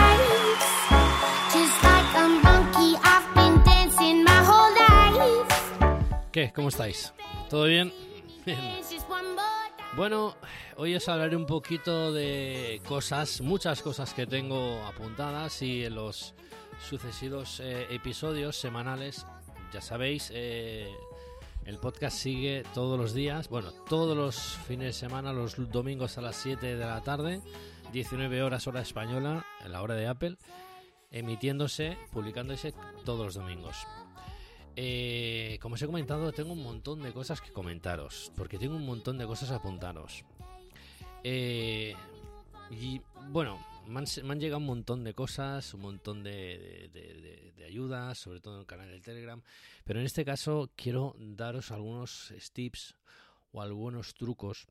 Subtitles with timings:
[0.00, 0.34] Eyes.
[1.52, 5.48] Just like a monkey, I've been dancing my whole life.
[6.30, 6.52] ¿Qué?
[6.54, 7.12] ¿Cómo estáis?
[7.48, 7.92] ¿Todo bien?
[9.96, 10.34] Bueno,
[10.76, 16.34] hoy os hablaré un poquito de cosas, muchas cosas que tengo apuntadas y en los
[16.80, 19.24] sucesivos eh, episodios semanales,
[19.72, 20.92] ya sabéis, eh,
[21.64, 26.22] el podcast sigue todos los días, bueno, todos los fines de semana, los domingos a
[26.22, 27.40] las 7 de la tarde,
[27.92, 30.36] 19 horas hora española, en la hora de Apple,
[31.12, 33.86] emitiéndose, publicándose todos los domingos.
[34.76, 38.86] Eh, como os he comentado, tengo un montón de cosas que comentaros, porque tengo un
[38.86, 40.24] montón de cosas a apuntaros.
[41.22, 41.94] Eh,
[42.70, 46.90] y bueno, me han, llegado un montón de cosas, un montón de
[47.74, 49.42] ayudas, sobre todo en el canal del Telegram,
[49.84, 52.94] pero en este caso quiero daros algunos tips
[53.52, 54.66] o algunos trucos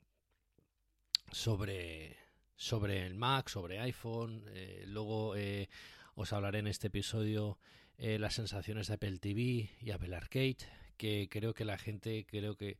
[1.31, 2.17] sobre,
[2.55, 4.45] sobre el Mac, sobre iPhone.
[4.53, 5.67] eh, luego eh,
[6.15, 7.57] os hablaré en este episodio
[8.03, 10.57] eh, las sensaciones de Apple TV y Apple Arcade,
[10.97, 12.77] que creo que la gente, creo que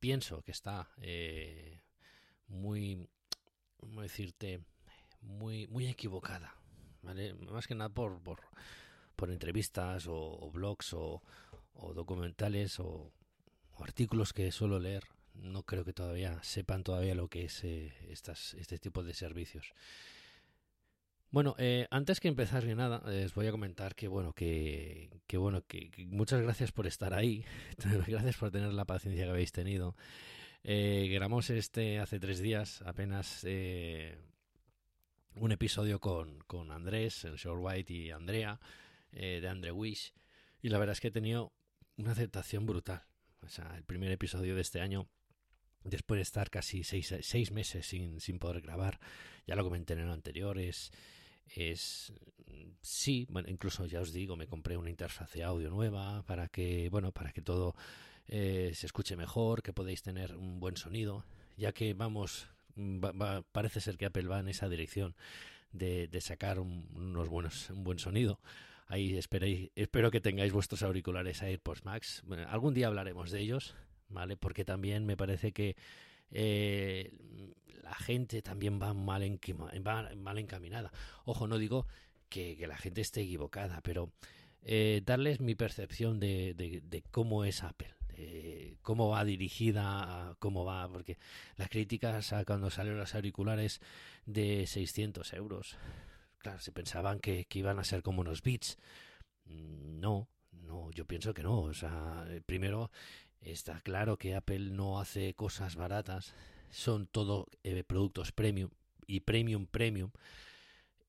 [0.00, 1.82] pienso que está eh,
[2.48, 3.08] muy,
[3.76, 4.58] ¿cómo decirte?
[5.20, 6.56] Muy, muy equivocada,
[7.02, 7.34] ¿vale?
[7.34, 8.40] Más que nada por, por,
[9.14, 11.22] por entrevistas o, blogs o,
[11.74, 13.12] o documentales o,
[13.70, 15.04] o artículos que suelo leer.
[15.34, 19.74] No creo que todavía sepan todavía lo que es eh, estas, este tipo de servicios.
[21.30, 25.10] Bueno, eh, antes que empezar ni nada, eh, os voy a comentar que bueno, que,
[25.34, 27.44] bueno, que, muchas gracias por estar ahí,
[28.06, 29.96] gracias por tener la paciencia que habéis tenido.
[30.68, 34.18] Eh, grabamos este hace tres días, apenas eh,
[35.36, 38.58] un episodio con, con Andrés, el Short White y Andrea,
[39.12, 40.12] eh, de Andre Wish,
[40.62, 41.52] y la verdad es que he tenido
[41.96, 43.04] una aceptación brutal.
[43.42, 45.08] O sea, el primer episodio de este año,
[45.84, 48.98] después de estar casi seis, seis meses sin, sin poder grabar,
[49.46, 50.58] ya lo comenté en el anterior,
[51.54, 52.12] es
[52.82, 56.88] sí, bueno, incluso ya os digo, me compré una interfaz de audio nueva para que,
[56.90, 57.74] bueno, para que todo
[58.28, 61.24] eh, se escuche mejor, que podéis tener un buen sonido,
[61.56, 65.14] ya que vamos, va- va- parece ser que Apple va en esa dirección
[65.72, 68.40] de, de sacar un, unos buenos, un buen sonido.
[68.88, 72.22] Ahí esperéis, espero que tengáis vuestros auriculares AirPods Max.
[72.48, 73.74] Algún día hablaremos de ellos,
[74.08, 74.36] ¿vale?
[74.36, 75.74] Porque también me parece que
[76.30, 77.12] eh,
[77.82, 79.22] la gente también va mal,
[79.86, 80.92] va mal encaminada.
[81.24, 81.86] Ojo, no digo
[82.28, 84.10] que, que la gente esté equivocada, pero
[84.62, 90.64] eh, darles mi percepción de, de- de cómo es Apple, de cómo va dirigida, cómo
[90.64, 91.18] va, porque
[91.56, 93.80] las críticas a cuando salieron los auriculares
[94.26, 95.76] de 600 euros,
[96.38, 98.78] claro, se pensaban que, que iban a ser como unos Beats.
[99.46, 101.60] Mm, No, no, yo pienso que no.
[101.60, 102.90] O sea, primero
[103.52, 106.34] está claro que Apple no hace cosas baratas,
[106.70, 108.70] son todo eh, productos premium
[109.06, 110.10] y premium premium.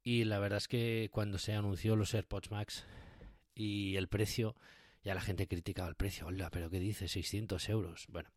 [0.04, 2.86] Y la verdad es que cuando se anunció los AirPods Max
[3.56, 4.56] y el precio,
[5.04, 6.28] ya la gente criticaba el precio.
[6.28, 7.08] Hola, pero ¿qué dice?
[7.08, 8.06] 600 euros.
[8.10, 8.30] Bueno,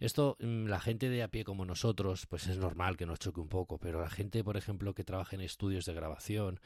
[0.00, 3.40] esto mm, la gente de a pie como nosotros, pues es normal que nos choque
[3.40, 6.60] un poco, pero la gente, por ejemplo, que trabaja en estudios de grabación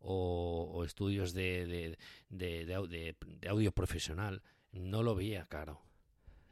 [0.00, 1.98] o, estudios de, de,
[2.30, 4.42] de- de audio profesional,
[4.72, 5.82] no lo veía caro.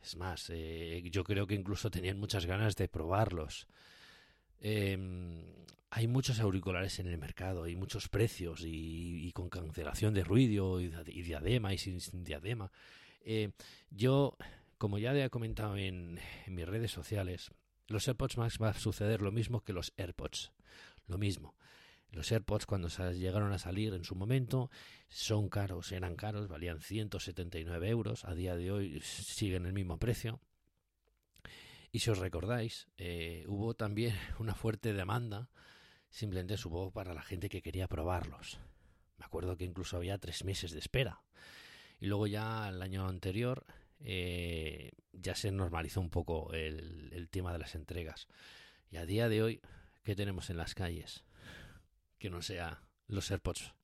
[0.02, 3.66] Es más, eh, yo creo que incluso tenían muchas ganas de probarlos.
[4.60, 4.96] Eh,
[5.90, 10.80] hay muchos auriculares en el mercado, hay muchos precios y, y con cancelación de ruido
[10.80, 12.70] y, y diadema y sin, sin diadema.
[13.22, 13.50] Eh,
[13.90, 14.36] yo,
[14.76, 17.50] como ya he comentado en, en mis redes sociales,
[17.86, 20.52] los AirPods Max va a suceder lo mismo que los AirPods.
[21.06, 21.54] Lo mismo.
[22.10, 24.70] Los AirPods cuando llegaron a salir en su momento
[25.08, 30.40] son caros, eran caros, valían 179 euros, a día de hoy siguen el mismo precio.
[31.92, 35.50] Y si os recordáis, eh, hubo también una fuerte demanda,
[36.10, 38.58] simplemente supongo para la gente que quería probarlos.
[39.18, 41.22] Me acuerdo que incluso había tres meses de espera.
[42.00, 43.66] Y luego ya el año anterior
[44.00, 48.28] eh, ya se normalizó un poco el, el tema de las entregas.
[48.90, 49.60] Y a día de hoy,
[50.04, 51.24] ¿qué tenemos en las calles?
[52.18, 53.74] Que no sea los AirPods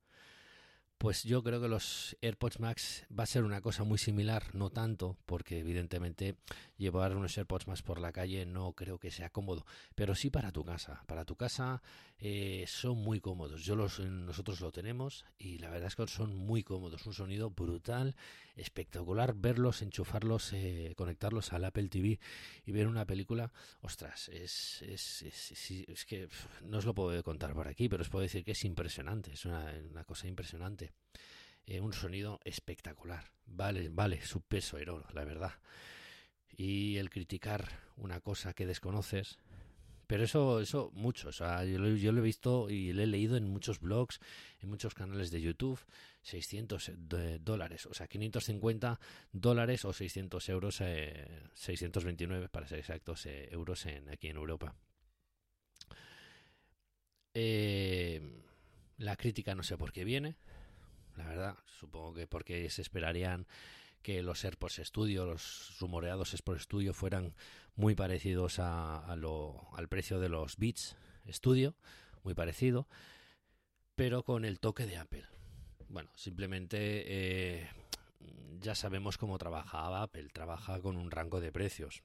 [1.05, 4.71] pues yo creo que los AirPods Max va a ser una cosa muy similar, no
[4.71, 6.35] tanto, porque evidentemente
[6.79, 10.51] llevar unos AirPods Max por la calle no creo que sea cómodo, pero sí para
[10.51, 11.03] tu casa.
[11.05, 11.83] Para tu casa
[12.17, 13.63] eh, son muy cómodos.
[13.63, 17.05] Yo los, nosotros lo tenemos y la verdad es que son muy cómodos.
[17.05, 18.15] Un sonido brutal,
[18.55, 19.35] espectacular.
[19.35, 22.19] Verlos, enchufarlos, eh, conectarlos al Apple TV
[22.65, 26.27] y ver una película, ostras, es, es, es, que
[26.63, 29.45] no os lo puedo contar por aquí, pero os puedo decir que es impresionante, es
[29.45, 30.94] una cosa impresionante.
[31.67, 33.31] Eh, un sonido espectacular.
[33.47, 35.53] Vale, vale su peso en oro, la verdad.
[36.55, 39.39] Y el criticar una cosa que desconoces,
[40.07, 41.29] pero eso, eso mucho.
[41.29, 44.19] O sea, yo, lo, he visto y lo he leído en muchos blogs,
[44.61, 45.79] en muchos canales de YouTube.
[46.21, 46.91] 600
[47.41, 48.99] dólares, o sea, 550
[49.31, 54.75] dólares o 600 euros, 629 eh, para ser exactos, eh, euros en, aquí en Europa.
[58.97, 60.35] la crítica no sé por qué viene,
[61.17, 61.57] la verdad.
[61.65, 63.47] Supongo que porque se esperarían
[64.01, 67.33] que los AirPods Studio, los rumoreados AirPods Studio fueran
[67.75, 70.95] muy parecidos a, lo, al precio de los Beats
[71.27, 71.75] Studio,
[72.23, 72.87] muy parecido,
[73.95, 75.25] pero con el toque de Apple.
[75.89, 77.69] Bueno, simplemente eh,
[78.59, 82.03] ya sabemos cómo trabaja Apple, trabaja con un rango de precios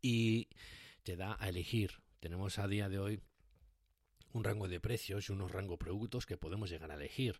[0.00, 0.48] y
[1.02, 2.02] te da a elegir.
[2.20, 3.20] Tenemos a día de hoy
[4.32, 7.38] un rango de precios y unos rangos de productos que podemos llegar a elegir.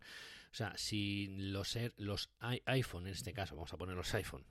[0.55, 1.77] O sea, si los,
[2.39, 4.47] iPhone, en este caso, vamos a poner los iPhone,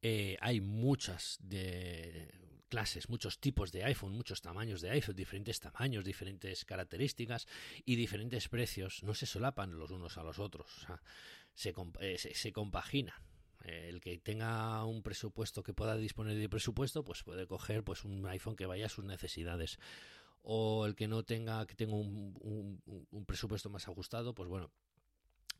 [0.00, 2.32] eh, hay muchas de
[2.70, 7.46] clases, muchos tipos de iPhone, muchos tamaños de iPhone, diferentes tamaños, diferentes características
[7.84, 11.02] y diferentes precios, no se solapan los unos a los otros, o sea,
[11.52, 13.22] se, eh, se, compaginan.
[13.66, 18.26] El que tenga un presupuesto que pueda disponer de presupuesto pues puede coger pues un
[18.26, 19.78] iPhone que vaya a sus necesidades
[20.42, 24.70] o el que no tenga, que tenga un, presupuesto más ajustado, pues bueno,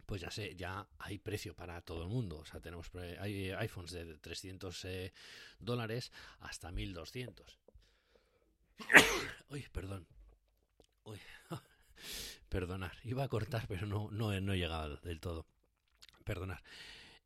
[0.07, 2.39] pues ya sé, ya hay precio para todo el mundo.
[2.39, 2.91] O sea, tenemos
[3.21, 5.13] hay iPhones de 300 eh,
[5.59, 7.59] dólares hasta 1200.
[9.49, 10.07] Uy, perdón.
[11.05, 11.21] Uy,
[12.49, 12.99] perdonar.
[13.05, 15.47] Iba a cortar, pero no, no, no he llegado del todo.
[16.25, 16.63] Perdonar.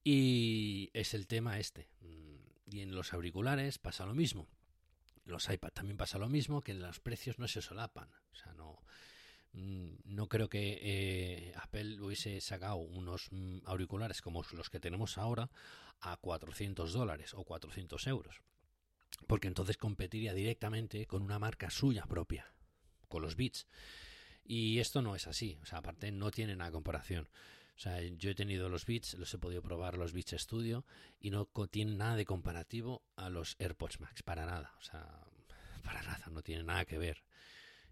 [0.04, 1.88] Y es el tema este.
[2.02, 2.36] Mm,
[2.66, 4.46] y en los auriculares pasa lo mismo
[5.26, 8.08] los iPad también pasa lo mismo, que los precios no se solapan.
[8.32, 8.82] O sea, no,
[9.52, 15.18] mm, no creo que eh, Apple hubiese sacado unos mm, auriculares como los que tenemos
[15.18, 15.50] ahora
[16.00, 18.40] a 400 dólares o 400 euros.
[19.26, 22.52] Porque entonces competiría directamente con una marca suya propia,
[23.08, 23.66] con los Beats.
[24.44, 25.58] Y esto no es así.
[25.62, 27.28] O sea, aparte no tiene nada comparación.
[27.76, 30.86] O sea, yo he tenido los Beats, los he podido probar los Beats Studio
[31.20, 34.74] y no tienen nada de comparativo a los AirPods Max, para nada.
[34.78, 35.06] O sea,
[35.84, 37.22] para nada, no tiene nada que ver.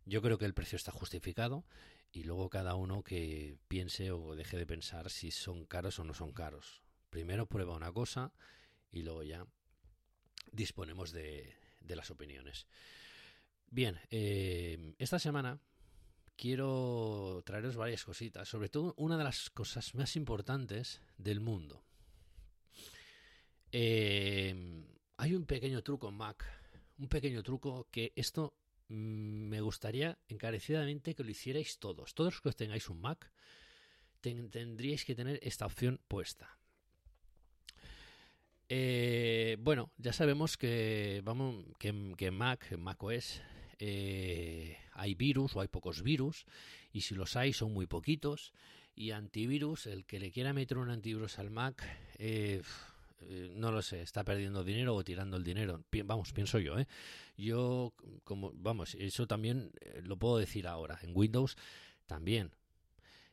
[0.06, 1.64] Yo creo que el precio está justificado
[2.12, 6.14] y luego cada uno que piense o deje de pensar si son caros o no
[6.14, 6.82] son caros.
[7.10, 8.32] Primero prueba una cosa
[8.90, 9.46] y luego ya
[10.50, 12.66] disponemos de, las opiniones.
[13.68, 15.60] Bien, eh, esta semana
[16.36, 21.82] quiero traeros varias cositas, sobre todo una de las cosas más importantes del mundo.
[23.72, 24.84] Eh,
[25.16, 26.44] hay un pequeño truco en Mac,
[26.98, 28.54] un pequeño truco que esto
[28.88, 32.14] mm, me gustaría encarecidamente que lo hicierais todos.
[32.14, 33.30] Todos los que tengáis un Mac
[34.20, 36.58] tendríais que tener esta opción puesta.
[38.68, 43.42] Eh, bueno, ya sabemos que vamos que Mac, Mac OS,
[43.78, 46.46] eh, hay virus o hay pocos virus
[46.92, 48.52] y si los hay son muy poquitos
[48.96, 51.82] y antivirus, el que le quiera meter un antivirus al Mac,
[52.18, 52.62] eh,
[53.20, 55.84] eh, no lo sé, está perdiendo dinero o tirando el dinero.
[56.04, 56.86] vamos, pienso yo, ¿eh?
[57.36, 57.92] Yo,
[58.22, 60.98] como, vamos, eso también lo puedo decir ahora.
[61.02, 61.56] En Windows
[62.06, 62.52] también.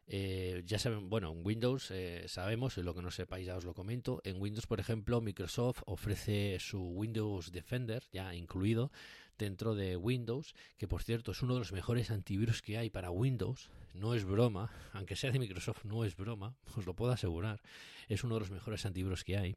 [0.08, 1.94] ya saben, bueno, en Windows
[2.26, 4.22] sabemos, en lo que no sepáis ya os lo comento.
[4.24, 8.92] En Windows, por ejemplo, Microsoft ofrece su Windows Defender ya incluido
[9.42, 13.12] dentro de Windows, que por cierto es uno de los mejores antivirus que hay para
[13.12, 17.62] Windows, no es broma, aunque sea de Microsoft, no es broma, os lo puedo asegurar,
[18.08, 19.56] es uno de los mejores antivirus que hay.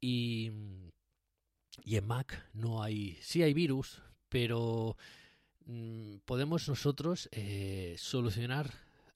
[0.00, 0.50] Y,
[1.84, 4.96] y en Mac no hay, sí hay virus, pero
[5.66, 8.72] mm, podemos nosotros eh, solucionar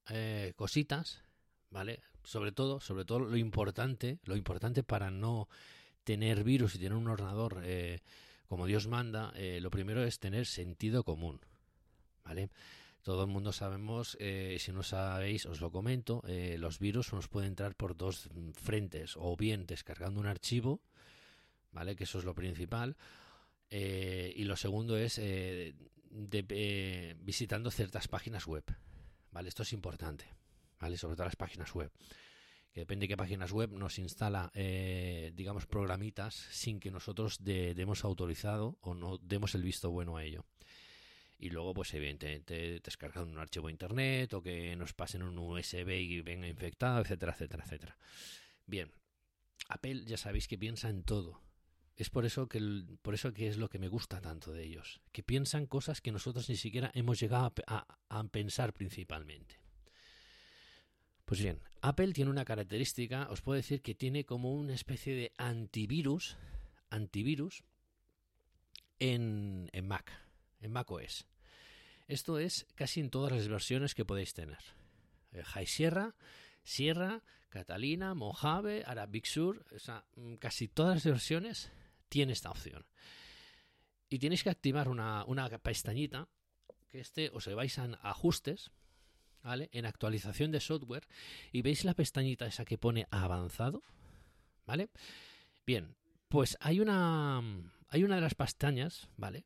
[0.08, 1.22] eh, cositas,
[1.70, 2.00] ¿vale?
[2.22, 5.48] Sobre todo, sobre todo lo importante, lo importante para no
[6.04, 8.00] tener virus y tener un ordenador eh,
[8.54, 11.40] como Dios manda, lo primero es tener sentido común,
[12.22, 12.50] ¿vale?
[13.02, 16.22] Todo el mundo sabemos, si no sabéis, os lo comento,
[16.56, 20.80] los virus nos pueden entrar por dos frentes, o bien descargando un archivo,
[21.72, 21.96] ¿vale?
[21.96, 22.96] Que eso es lo principal,
[23.68, 25.74] y lo segundo es de,
[27.18, 28.62] visitando ciertas páginas web.
[29.32, 29.48] ¿Vale?
[29.48, 30.26] Esto es importante,
[30.78, 30.96] ¿vale?
[30.96, 31.90] Sobre todo las páginas web.
[32.74, 38.04] Que depende de qué páginas web nos instala, eh, digamos, programitas sin que nosotros demos
[38.04, 40.44] autorizado o no demos el visto bueno a ello.
[41.38, 45.88] Y luego, pues evidentemente, descargando un archivo de internet o que nos pasen un USB
[45.88, 47.96] y venga infectado, etcétera, etcétera, etcétera.
[48.66, 48.90] Bien,
[49.68, 51.44] Apple ya sabéis que piensa en todo
[51.96, 52.60] es por eso que
[53.02, 56.12] por eso que es lo que me gusta tanto de ellos, que piensan cosas que
[56.12, 59.60] nosotros ni siquiera hemos llegado a, pensar principalmente.
[61.24, 65.32] Pues bien, Apple tiene una característica, os puedo decir que tiene como una especie de
[65.38, 66.36] antivirus,
[66.90, 67.64] antivirus
[68.98, 70.12] en, Mac,
[70.60, 71.26] en Mac OS.
[72.08, 74.58] Esto es casi en todas las versiones que podéis tener.
[75.32, 76.14] Eh, High Sierra,
[76.62, 81.70] Sierra, Catalina, Mojave, Arabic Sur, o sea, mm, casi todas las versiones
[82.08, 82.84] tiene esta opción.
[84.08, 85.24] Y tenéis que activar una,
[85.62, 86.28] pestañita
[86.88, 88.70] que este os vais a ajustes,
[89.44, 89.68] ¿vale?
[89.72, 91.06] En actualización de software
[91.52, 93.82] y veis la pestañita esa que pone avanzado,
[94.66, 94.88] ¿vale?
[95.66, 95.94] Bien,
[96.28, 97.40] pues hay una
[97.90, 99.44] hay una de las pestañas, ¿vale?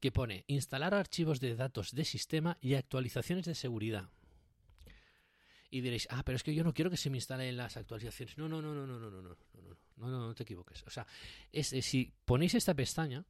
[0.00, 4.08] Que pone instalar archivos de datos de sistema y actualizaciones de seguridad
[5.70, 8.38] y diréis, ah, pero es que yo no quiero que se me instalen las actualizaciones.
[8.38, 10.82] No, no, no, no, no, no, no, no, no, no, no, no te equivoques.
[10.84, 11.06] O sea,
[11.62, 13.26] si ponéis esta pestaña,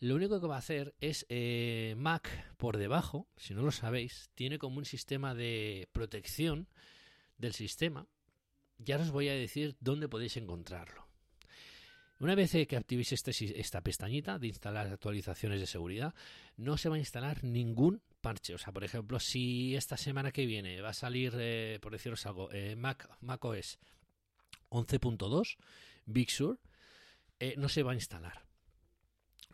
[0.00, 4.30] lo único que va a hacer es eh, Mac por debajo, si no lo sabéis,
[4.34, 6.68] tiene como un sistema de protección
[7.36, 8.08] del sistema.
[8.78, 11.06] Ya os voy a decir dónde podéis encontrarlo.
[12.18, 16.14] Una vez que activéis este, esta pestañita de instalar actualizaciones de seguridad,
[16.56, 18.54] no se va a instalar ningún parche.
[18.54, 22.24] O sea, por ejemplo, si esta semana que viene va a salir, eh, por deciros
[22.24, 23.78] algo, eh, Mac, Mac OS
[24.70, 25.58] 11.2,
[26.06, 26.58] Big Sur,
[27.56, 28.49] no se va a instalar.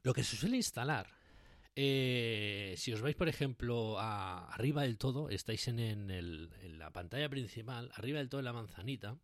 [0.06, 1.10] Lo que se suele instalar,
[1.74, 7.90] si os vais, por ejemplo, a, arriba del todo, estáis en, en la pantalla principal,
[7.92, 9.18] arriba del todo en la manzanita,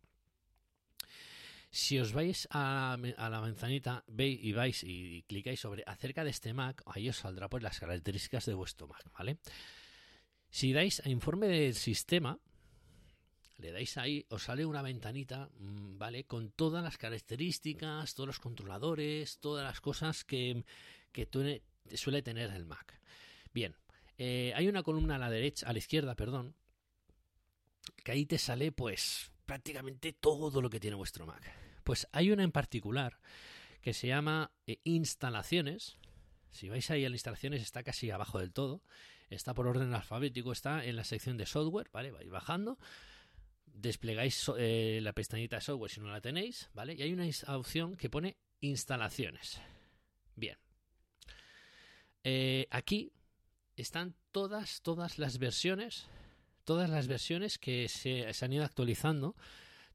[1.71, 6.53] si os vais a, la manzanita, veis y vais y clicáis sobre acerca de este
[6.53, 9.37] Mac, ahí os saldrá pues las características de vuestro Mac, ¿vale?
[10.49, 12.37] Si dais a informe del sistema,
[13.57, 16.25] le dais ahí, os sale una ventanita, mm, ¿vale?
[16.25, 20.65] Con todas las características, todos los controladores, todas las cosas que,
[21.11, 21.27] que
[21.95, 22.99] suele tener el Mac.
[23.53, 23.75] Bien,
[24.17, 26.55] eh, hay una columna a la derecha, a la izquierda, perdón,
[28.03, 31.51] que ahí te sale pues prácticamente todo lo que tiene vuestro Mac.
[31.83, 33.19] Pues hay una en particular
[33.81, 35.97] que se llama eh, instalaciones.
[36.51, 38.81] Si vais ahí a las instalaciones está casi abajo del todo.
[39.29, 42.11] Está por orden alfabético, está en la sección de software, ¿vale?
[42.11, 42.77] Vais bajando.
[43.73, 46.93] Desplegáis eh, la pestañita software si no la tenéis, ¿vale?
[46.93, 49.59] Y hay una opción que pone instalaciones.
[50.35, 50.57] Bien.
[52.23, 53.11] Eh, aquí
[53.75, 56.07] están todas, todas las versiones,
[56.63, 59.35] todas las versiones que se, se han ido actualizando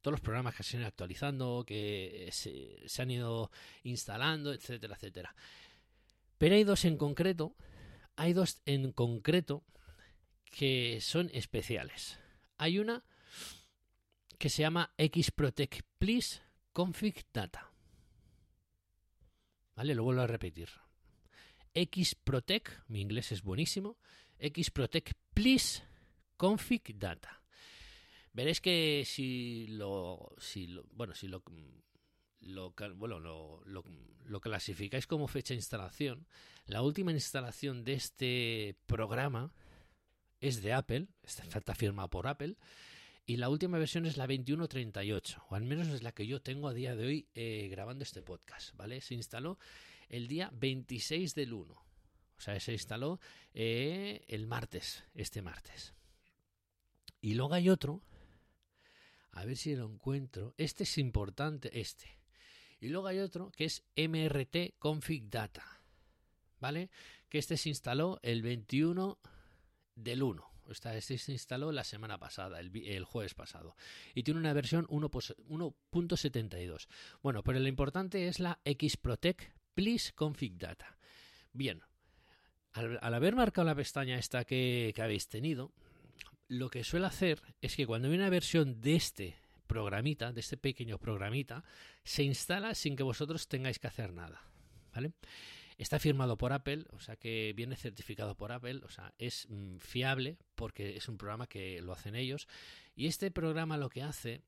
[0.01, 3.51] todos los programas que se han ido actualizando, que se, han ido
[3.83, 5.35] instalando, etcétera, etcétera.
[6.37, 7.55] Pero hay dos en concreto,
[8.15, 9.63] hay dos en concreto
[10.45, 12.17] que son especiales.
[12.57, 13.03] Hay una
[14.39, 16.41] que se llama Xprotect Please
[16.71, 17.69] Config Data.
[19.75, 19.93] ¿Vale?
[19.93, 20.69] Lo vuelvo a repetir.
[21.75, 23.97] Xprotect, mi inglés es buenísimo.
[24.39, 25.83] Xprotect Please
[26.37, 27.41] Config Data.
[28.31, 31.43] Veréis que si lo, si lo bueno, si lo,
[32.39, 36.27] lo, bueno, lo, lo, clasificáis como fecha de instalación,
[36.65, 39.51] la última instalación de este programa
[40.39, 42.55] es de Apple, está firmada por Apple,
[43.29, 46.67] y la última versión es la 2138, o al menos es la que yo tengo
[46.67, 49.01] a día de hoy eh, grabando este podcast, ¿vale?
[49.01, 49.59] Se instaló
[50.07, 53.19] el día 26 del 1, o sea, se instaló
[53.53, 55.93] eh, el martes, este martes.
[57.21, 58.01] Y luego hay otro
[59.33, 60.55] a ver si lo encuentro.
[60.57, 62.17] Este es importante, este.
[62.79, 65.83] Y luego hay otro que es MRT Config Data.
[66.59, 66.89] ¿Vale?
[67.29, 69.19] Que este se instaló el 21
[69.93, 70.48] del 1.
[70.71, 73.75] Este se instaló la semana pasada, el, jueves pasado.
[74.13, 76.87] Y tiene una versión 1.72.
[77.21, 80.97] Bueno, pero lo importante es la Xprotect Please Config Data.
[81.53, 81.81] Bien,
[82.73, 85.71] al, haber marcado la pestaña esta que, que habéis tenido,
[86.47, 89.35] lo que suele hacer es que cuando hay una versión de este
[89.67, 91.63] programita, de este pequeño programita,
[92.03, 94.41] se instala sin que vosotros tengáis que hacer nada.
[94.93, 95.13] ¿Vale?
[95.79, 99.77] Está firmado por Apple, o sea que viene certificado por Apple, o sea, es mm,
[99.77, 102.49] fiable porque es un programa que lo hacen ellos.
[102.97, 104.41] Y este programa lo que hace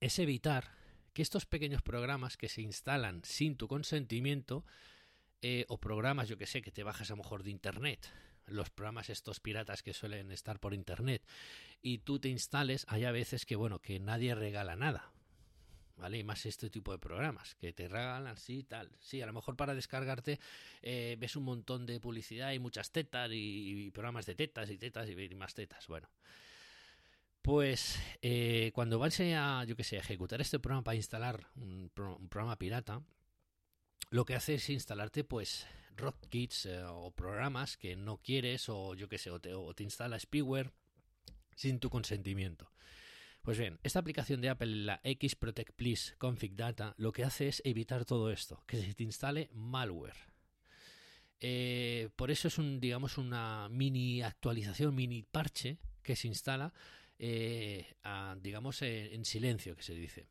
[0.00, 0.72] es evitar
[1.12, 4.64] que estos pequeños programas que se instalan sin tu consentimiento,
[5.42, 8.10] eh, o programas, yo que sé, que te bajas a lo mejor de internet,
[8.46, 11.22] los programas estos piratas que suelen estar por internet,
[11.82, 15.12] y tú te instales, hay a veces que, bueno, que nadie regala nada.
[15.96, 16.18] ¿Vale?
[16.18, 18.90] Y más este tipo de programas que te regalan así tal.
[19.00, 20.38] Sí, a lo mejor para descargarte
[20.82, 25.08] eh, ves un montón de publicidad y muchas tetas y, programas de tetas y tetas
[25.08, 25.86] y, más tetas.
[25.86, 26.08] Bueno,
[27.42, 32.58] pues eh, cuando vais a, yo que sé, ejecutar este programa para instalar un, programa
[32.58, 33.02] pirata,
[34.10, 39.08] lo que hace es instalarte pues rootkits eh, o programas que no quieres o yo
[39.08, 40.72] que sé, o te, o te instala spyware
[41.54, 42.70] sin tu consentimiento.
[43.46, 47.46] Pues bien, esta aplicación de Apple, la X Protect Please Config Data, lo que hace
[47.46, 50.16] es evitar todo esto, que se te instale malware.
[51.38, 56.74] Eh, por eso es un, digamos, una mini actualización, mini parche que se instala,
[57.20, 57.86] eh,
[58.40, 60.26] digamos, en, silencio, que se dice.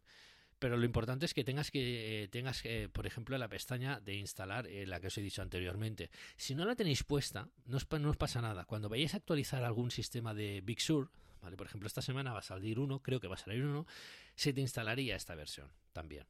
[0.59, 4.67] Pero lo importante es que tengas que eh, tengas, por ejemplo, la pestaña de instalar
[4.69, 6.09] la que os he dicho anteriormente.
[6.35, 8.65] Si no la tenéis puesta, no no os pasa nada.
[8.65, 11.11] Cuando vayáis a actualizar algún sistema de Big Sur,
[11.55, 13.85] por ejemplo, esta semana va a salir uno, creo que va a salir uno,
[14.35, 16.25] se te instalaría esta versión también.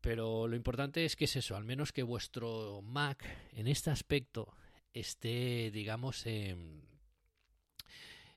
[0.00, 4.54] Pero lo importante es que es eso, al menos que vuestro Mac en este aspecto
[4.92, 6.82] esté, digamos, en,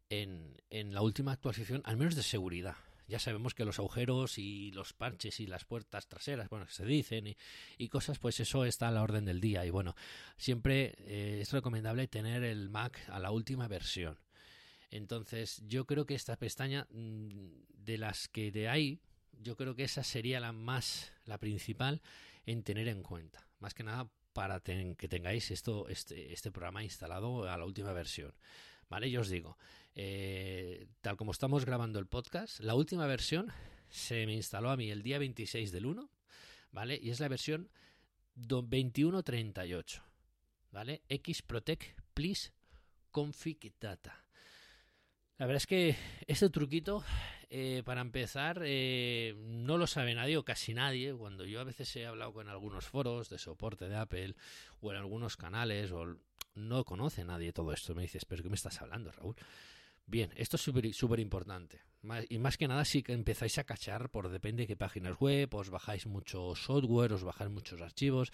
[0.10, 2.76] en, la última actualización, al menos de seguridad.
[3.08, 7.36] Ya sabemos que los agujeros y los parches y las puertas traseras, bueno, se dicen
[7.78, 9.66] y, cosas, pues eso está a la orden del día.
[9.66, 9.96] Y bueno,
[10.38, 14.18] siempre eh, es recomendable tener el Mac a la última versión.
[14.90, 17.28] Entonces, yo creo que esta pestaña, mm,
[17.74, 19.02] de las que de ahí,
[19.34, 22.02] yo creo que esa sería la más, la principal
[22.46, 23.48] en tener en cuenta.
[23.60, 28.34] Más que nada para que tengáis esto, este, este programa instalado a la última versión.
[28.90, 29.12] ¿Vale?
[29.12, 29.58] Yo os digo,
[29.96, 33.52] eh, tal como estamos grabando el podcast, la última versión
[33.90, 36.10] se me instaló a mí el día 26 del 1,
[36.72, 37.00] ¿vale?
[37.02, 37.70] Y es la versión
[38.36, 40.04] 2138,
[40.72, 41.02] ¿vale?
[41.10, 42.52] Xprotect Please
[43.12, 44.27] Config Data.
[45.38, 45.96] La verdad es que
[46.26, 47.04] este truquito,
[47.52, 51.14] eh, para empezar, eh, no lo sabe nadie o casi nadie.
[51.14, 54.36] Cuando yo a veces he hablado con algunos foros de soporte de Apple
[54.82, 56.16] o en algunos canales, o
[56.56, 57.94] no conoce nadie todo esto.
[57.94, 59.36] Me dices, ¿pero qué me estás hablando, Raúl?
[60.08, 60.62] Bien, esto es
[60.96, 61.82] súper importante.
[62.30, 65.70] Y más que nada, si empezáis a cachar por depende de qué páginas web, os
[65.70, 68.32] bajáis mucho software, os bajáis muchos archivos.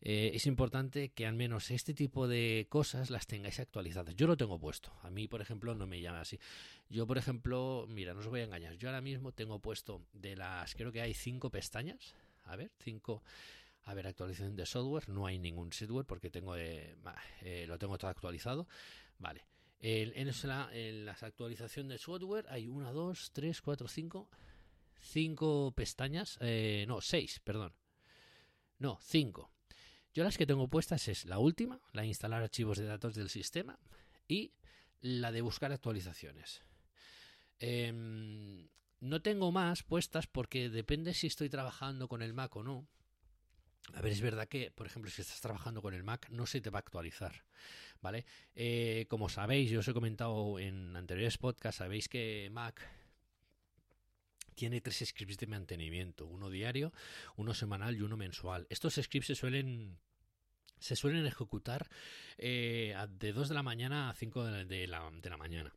[0.00, 4.14] Eh, es importante que al menos este tipo de cosas las tengáis actualizadas.
[4.14, 4.92] Yo lo tengo puesto.
[5.02, 6.38] A mí, por ejemplo, no me llama así.
[6.88, 8.74] Yo, por ejemplo, mira, no os voy a engañar.
[8.74, 12.14] Yo ahora mismo tengo puesto de las, creo que hay cinco pestañas.
[12.44, 13.22] A ver, cinco.
[13.84, 15.08] A ver, actualización de software.
[15.08, 16.96] No hay ningún software porque tengo, eh,
[17.42, 18.68] eh, lo tengo todo actualizado.
[19.18, 19.44] Vale.
[19.80, 24.28] En, en, las actualizaciones de software hay una, dos, tres, cuatro, cinco.
[25.00, 26.38] Cinco pestañas.
[26.86, 27.72] no, seis, perdón.
[28.78, 29.52] No, cinco.
[30.18, 33.28] Yo las que tengo puestas es la última, la de instalar archivos de datos del
[33.28, 33.78] sistema
[34.26, 34.50] y
[35.00, 36.60] la de buscar actualizaciones.
[37.60, 38.66] Em,
[38.98, 42.88] no tengo más puestas porque depende si estoy trabajando con el Mac o no.
[43.94, 46.60] A ver, es verdad que, por ejemplo, si estás trabajando con el Mac, no se
[46.60, 47.44] te va a actualizar.
[48.02, 48.26] ¿Vale?
[48.56, 52.84] Eh, como sabéis, yo os he comentado en anteriores podcasts, sabéis que Mac
[54.58, 56.92] tiene tres scripts de mantenimiento, uno diario,
[57.36, 58.66] uno semanal y uno mensual.
[58.70, 60.00] Estos scripts se suelen
[60.80, 61.88] se suelen ejecutar
[62.38, 64.64] eh, de 2 de la mañana a 5 de la,
[65.10, 65.72] de, la, mañana.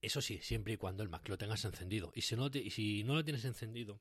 [0.00, 2.10] Eso sí, siempre y cuando el Mac lo tengas encendido.
[2.14, 4.00] Y si no, y si no lo tienes encendido,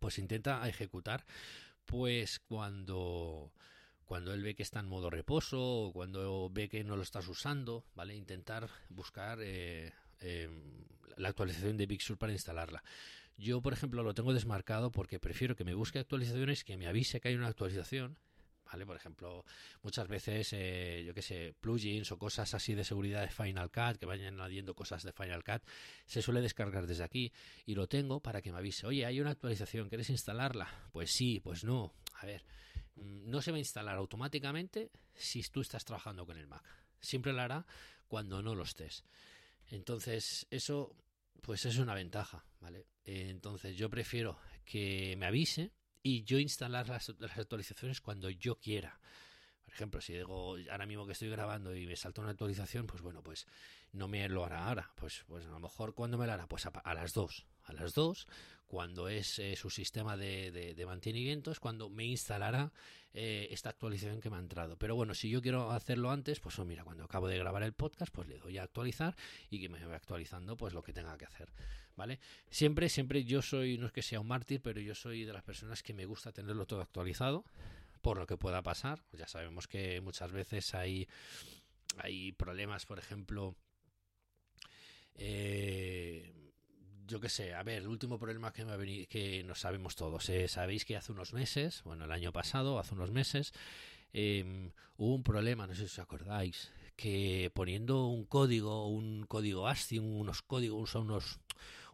[0.00, 1.24] pues intenta ejecutar
[1.84, 3.52] pues cuando
[4.04, 7.28] cuando él ve que está en modo reposo o cuando ve que no lo estás
[7.28, 8.14] usando, ¿vale?
[8.14, 12.82] Intentar buscar eh, em, la actualización de Big Sur para instalarla.
[13.36, 17.20] Yo, por ejemplo, lo tengo desmarcado porque prefiero que me busque actualizaciones, que me avise
[17.20, 18.16] que hay una actualización,
[18.72, 18.86] ¿vale?
[18.86, 19.44] Por ejemplo,
[19.82, 23.98] muchas veces, eh, yo qué sé, plugins o cosas así de seguridad de Final Cut,
[23.98, 25.62] que vayan añadiendo cosas de Final Cut,
[26.06, 27.32] se suele descargar desde aquí
[27.66, 30.68] y lo tengo para que me avise, oye, hay una actualización, ¿quieres instalarla?
[30.92, 31.92] Pues sí, pues no.
[32.20, 32.44] A ver,
[32.96, 36.64] mm, no se va a instalar automáticamente si tú estás trabajando con el Mac.
[37.00, 37.66] Siempre lo hará
[38.08, 39.04] cuando no lo estés.
[39.72, 40.94] Entonces, eso
[41.40, 42.86] pues es una ventaja, ¿vale?
[43.04, 49.00] entonces yo prefiero que me avise y yo instalar las, actualizaciones cuando yo quiera.
[49.64, 53.00] Por ejemplo, si digo ahora mismo que estoy grabando y me salta una actualización, pues
[53.00, 53.46] bueno, pues
[53.92, 54.92] no me lo hará ahora.
[54.94, 56.46] Pues, pues a lo mejor, ¿cuándo me lo hará?
[56.46, 57.46] Pues a, las 2.
[57.64, 58.26] A las 2,
[58.66, 62.72] cuando es eh, su sistema de, de, mantenimiento, es cuando me instalará
[63.12, 64.78] eh, esta actualización que me ha entrado.
[64.78, 67.74] Pero bueno, si yo quiero hacerlo antes, pues oh, mira, cuando acabo de grabar el
[67.74, 69.14] podcast, pues le doy a actualizar
[69.50, 71.52] y que me vaya actualizando pues lo que tenga que hacer.
[71.96, 72.18] ¿Vale?
[72.48, 75.42] Siempre, siempre yo soy, no es que sea un mártir, pero yo soy de las
[75.42, 77.44] personas que me gusta tenerlo todo actualizado
[78.00, 79.02] por lo que pueda pasar.
[79.12, 81.08] Ya sabemos que muchas veces hay,
[81.98, 83.54] hay problemas, por ejemplo,
[85.14, 86.32] eh,
[87.06, 89.96] yo qué sé, a ver, el último problema que, me ha venido, que no sabemos
[89.96, 93.52] todos, eh, sabéis que hace unos meses, bueno, el año pasado, hace unos meses,
[94.12, 99.66] em, hubo un problema, no sé si os acordáis, que poniendo un código, un código
[99.68, 101.40] ASCII, unos códigos, unos,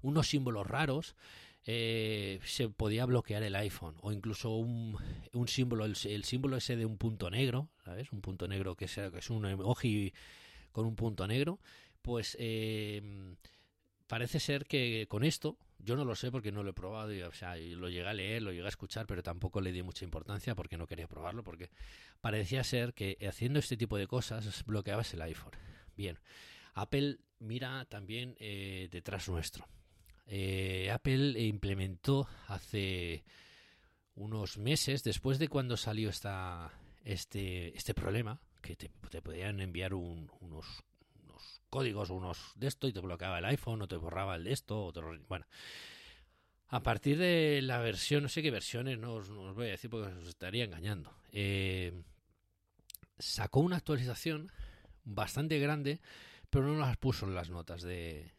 [0.03, 1.14] unos símbolos raros,
[1.71, 4.97] eh, se podía bloquear el iPhone o incluso un,
[5.35, 8.11] un símbolo, el, símbolo ese de un punto negro, ¿sabes?
[8.12, 10.14] Un punto negro que, sea, que es un emoji
[10.73, 11.59] con un punto negro,
[12.01, 13.03] pues eh,
[14.09, 17.23] parece ser que con esto, yo no lo sé porque no lo he probado, y,
[17.23, 20.05] o sea, lo llegué a leer, lo llegué a escuchar, pero tampoco le di mucha
[20.05, 21.71] importancia porque no quería probarlo, porque
[22.21, 25.53] parecía ser que haciendo este tipo de cosas bloqueabas el iPhone.
[25.97, 26.18] Bien,
[26.75, 29.66] Apple mira también eh, detrás nuestro.
[30.27, 33.25] Eh, Apple implementó hace
[34.14, 36.73] unos meses, después de cuando salió esta,
[37.05, 38.90] este, este problema, que te,
[39.23, 40.85] podían enviar unos, unos
[41.68, 44.87] códigos, unos de esto, y te bloqueaba el iPhone, o te borraba el de esto,
[44.87, 44.92] o
[45.28, 45.46] bueno.
[46.70, 50.12] A partir de la versión, no sé qué versiones, no os, voy a decir porque
[50.12, 51.14] os estaría engañando.
[51.33, 52.02] Eh,
[53.18, 54.52] sacó una actualización
[55.04, 56.00] bastante grande,
[56.50, 58.33] pero no las puso en las notas de,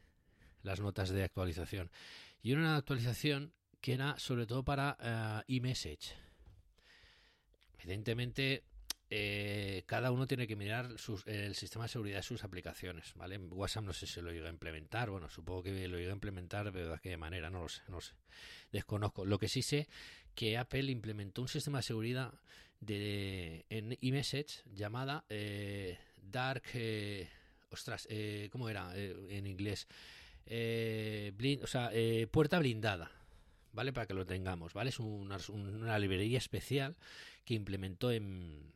[0.64, 1.90] las notas de actualización.
[2.42, 4.98] Y una actualización que era sobre todo para
[5.48, 6.16] uh, eMessage.
[7.80, 8.64] Evidentemente,
[9.10, 10.90] eh, cada uno tiene que mirar
[11.26, 13.38] el sistema de seguridad de sus aplicaciones, ¿vale?
[13.38, 16.72] WhatsApp no sé si lo llega a implementar, bueno, supongo que lo llega a implementar,
[16.72, 18.14] pero de qué manera, no lo sé, no sé.
[18.72, 19.26] Desconozco.
[19.26, 19.88] Lo que sí sé
[20.36, 22.34] que Apple implementó un sistema de seguridad
[22.80, 27.28] de en eMessage llamada eh, Dark eh,
[27.72, 29.88] ostras, eh, ¿cómo era en inglés?
[30.50, 33.12] eh, o sea, eh, puerta blindada,
[33.72, 33.94] ¿vale?
[33.94, 34.90] Para que lo tengamos, ¿vale?
[34.90, 36.96] Es una librería especial
[37.46, 38.74] que implementó en,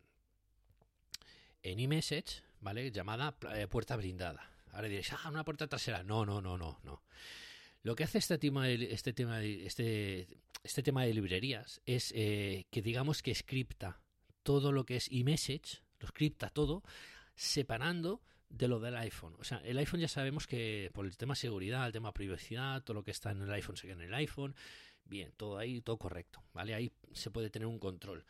[1.64, 2.92] en eMessage, ¿vale?
[2.92, 4.50] Llamada eh, puerta blindada.
[4.74, 6.04] Ahora diréis, ah, una puerta trasera.
[6.04, 7.02] No, no, no, no, no.
[7.84, 10.28] Lo que hace este tema de, este tema de, este,
[10.64, 14.00] este tema de librerías es eh, que digamos que scripta
[14.44, 16.84] todo lo que es eMessage, lo scripta todo,
[17.36, 19.36] separando de lo del iPhone.
[19.40, 22.96] O sea, el iPhone ya sabemos que por el tema seguridad, el tema privacidad, todo
[22.96, 24.56] lo que está en el iPhone se queda en el iPhone.
[25.06, 26.74] Bien, todo ahí, todo correcto, ¿vale?
[26.74, 28.24] Ahí se puede tener un control.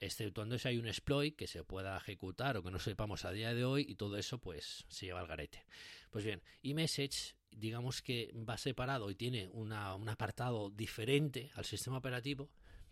[0.00, 3.54] Exceptuando si hay un exploit que se pueda ejecutar o que no sepamos a día
[3.54, 5.64] de hoy y todo eso pues se lleva al garete.
[6.10, 11.98] Pues bien, eMessage digamos que va separado y tiene una, un apartado diferente al sistema
[11.98, 12.50] operativo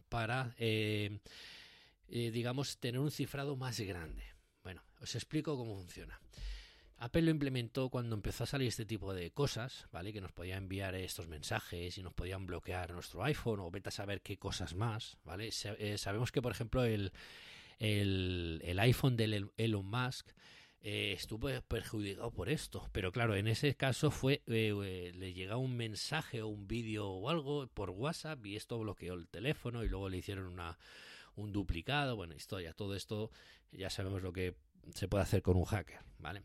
[0.09, 1.21] para, eh,
[2.09, 4.25] eh, digamos, tener un cifrado más grande.
[4.63, 6.21] Bueno, os explico cómo funciona.
[7.03, 10.13] Apple lo implementó cuando empezó a salir este tipo de cosas, ¿vale?
[10.13, 13.93] Que nos podía enviar estos mensajes y nos podían bloquear nuestro iPhone o vete a
[13.93, 15.51] saber qué cosas más, ¿vale?
[15.79, 17.11] Eh, sabemos que, por ejemplo, el,
[17.81, 20.29] el, iPhone de Elon Musk
[20.81, 25.77] eh, estuvo perjudicado por esto, pero claro, en ese caso fue eh, le llegó un
[25.77, 30.09] mensaje o un vídeo o algo por WhatsApp y esto bloqueó el teléfono y luego
[30.09, 30.79] le hicieron una,
[31.35, 33.33] un duplicado, bueno, historia, todo esto
[33.73, 34.55] ya sabemos lo que
[34.95, 36.43] se puede hacer con un hacker, ¿vale?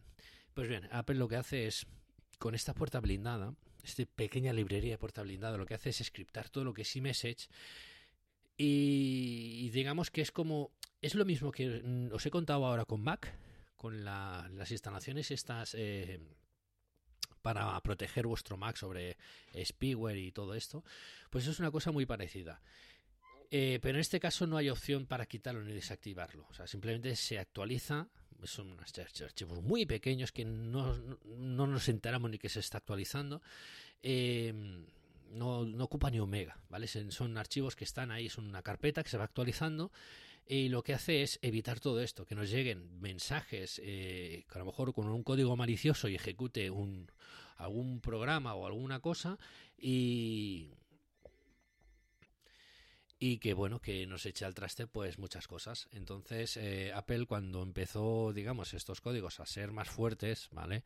[0.57, 1.85] Pues bien, Apple lo que hace es,
[2.39, 6.49] con esta puerta blindada, esta pequeña librería de puerta blindada, lo que hace es scriptar
[6.49, 7.47] todo lo que es iMessage
[8.57, 13.03] y, digamos que es como, es lo mismo que mm, os he contado ahora con
[13.03, 13.37] Mac,
[13.75, 16.19] con las instalaciones estas eh,
[17.43, 19.15] para proteger vuestro Mac sobre
[19.63, 20.83] spyware y todo esto,
[21.29, 22.63] pues es una cosa muy parecida.
[23.51, 26.47] Eh, pero en este caso no hay opción para quitarlo ni desactivarlo.
[26.49, 28.09] O sea, simplemente se actualiza
[28.43, 30.95] son archivos muy pequeños que no,
[31.25, 33.41] no, nos enteramos ni que se está actualizando.
[34.01, 34.53] Eh,
[35.31, 36.87] no, no ocupa ni omega, ¿vale?
[36.87, 39.91] Son archivos que están ahí, es una carpeta que se va actualizando
[40.47, 44.65] y lo que hace es evitar todo esto, que nos lleguen mensajes eh, a lo
[44.65, 47.11] mejor con un código malicioso y ejecute un,
[47.57, 49.37] algún programa o alguna cosa
[49.77, 50.71] y
[53.19, 57.63] y que bueno que nos eche al traste pues muchas cosas entonces eh, Apple cuando
[57.63, 60.83] empezó digamos estos códigos a ser más fuertes vale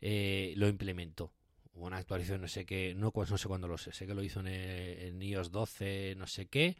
[0.00, 1.32] eh, lo implementó
[1.74, 4.40] una actualización no sé qué no, no sé cuándo lo sé sé que lo hizo
[4.40, 6.76] en, en iOS 12 no sé qué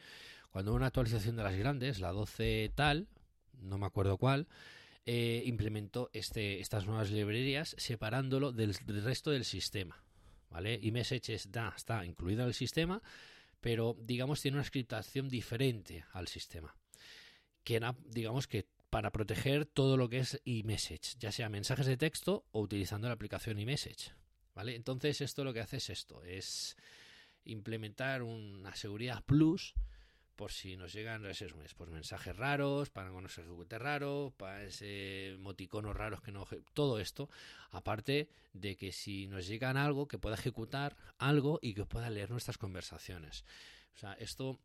[0.51, 3.09] cuando una actualización de las grandes la 12 tal
[3.63, 4.47] no me acuerdo cuál,
[5.07, 10.03] eh, implementó este, estas nuevas librerías separándolo del, resto del sistema.
[10.51, 10.79] ¿Vale?
[10.83, 13.03] iMessage está, está incluido en el sistema,
[13.63, 16.77] pero digamos tiene una scriptación diferente al sistema.
[17.65, 22.45] Que digamos que para proteger todo lo que es iMessage, ya sea mensajes de texto
[22.51, 24.13] o utilizando la aplicación iMessage.
[24.55, 24.75] ¿Vale?
[24.75, 26.77] Entonces esto lo que hace es esto, es
[27.45, 29.75] implementar una seguridad plus
[30.37, 34.65] por si nos llegan esos, pues, mensajes raros, para que no se ejecute raro, para
[34.65, 37.29] ese emoticonos raros que no todo esto,
[37.71, 42.31] aparte de que si nos llegan algo que pueda ejecutar algo y que pueda leer
[42.31, 43.45] nuestras conversaciones.
[43.95, 44.59] O sea, esto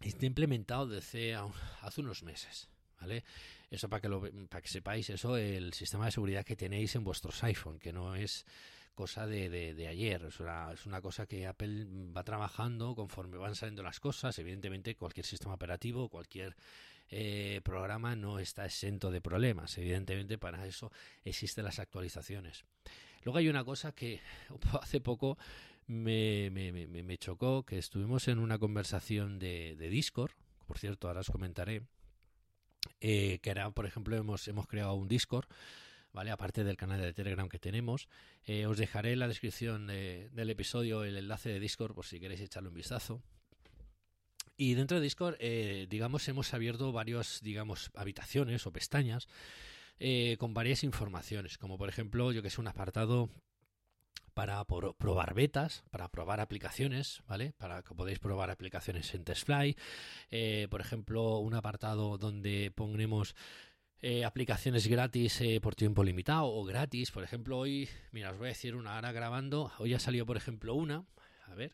[0.00, 2.68] está implementado desde hace unos meses,
[3.00, 3.24] ¿vale?
[3.70, 7.04] Eso para que lo, para que sepáis eso el sistema de seguridad que tenéis en
[7.04, 8.46] vuestros iPhone, que no es
[8.94, 10.22] cosa de, de, ayer.
[10.24, 14.38] Es una, es una, cosa que Apple va trabajando conforme van saliendo las cosas.
[14.38, 16.56] Evidentemente, cualquier sistema operativo, cualquier
[17.08, 19.76] eh, programa no está exento de problemas.
[19.78, 20.92] Evidentemente, para eso
[21.24, 22.64] existen las actualizaciones.
[23.24, 24.20] Luego hay una cosa que
[24.80, 25.38] hace poco
[25.86, 30.32] me, me, me, chocó, que estuvimos en una conversación de, de Discord,
[30.66, 31.82] por cierto, ahora os comentaré,
[33.00, 35.48] eh, que era, por ejemplo, hemos, hemos creado un Discord
[36.12, 36.30] ¿vale?
[36.30, 38.08] Aparte del canal de Telegram que tenemos.
[38.44, 42.40] Eh, os dejaré en la descripción del episodio el enlace de Discord por si queréis
[42.40, 43.22] echarle un vistazo.
[44.56, 49.26] Y dentro de Discord, eh, digamos, hemos abierto varios, digamos, habitaciones o pestañas
[49.98, 53.30] eh, con varias informaciones, como por ejemplo, yo que sé, un apartado
[54.34, 57.52] para probar betas, para probar aplicaciones, ¿vale?
[57.58, 59.76] Para que podáis probar aplicaciones en TestFly.
[60.70, 63.34] por ejemplo, un apartado donde pondremos
[64.02, 67.10] eh, aplicaciones gratis eh, por tiempo limitado o gratis.
[67.10, 69.72] Por ejemplo, hoy, mira, os voy a decir una hora grabando.
[69.78, 71.04] Hoy ha salido, por ejemplo, una.
[71.46, 71.72] A ver,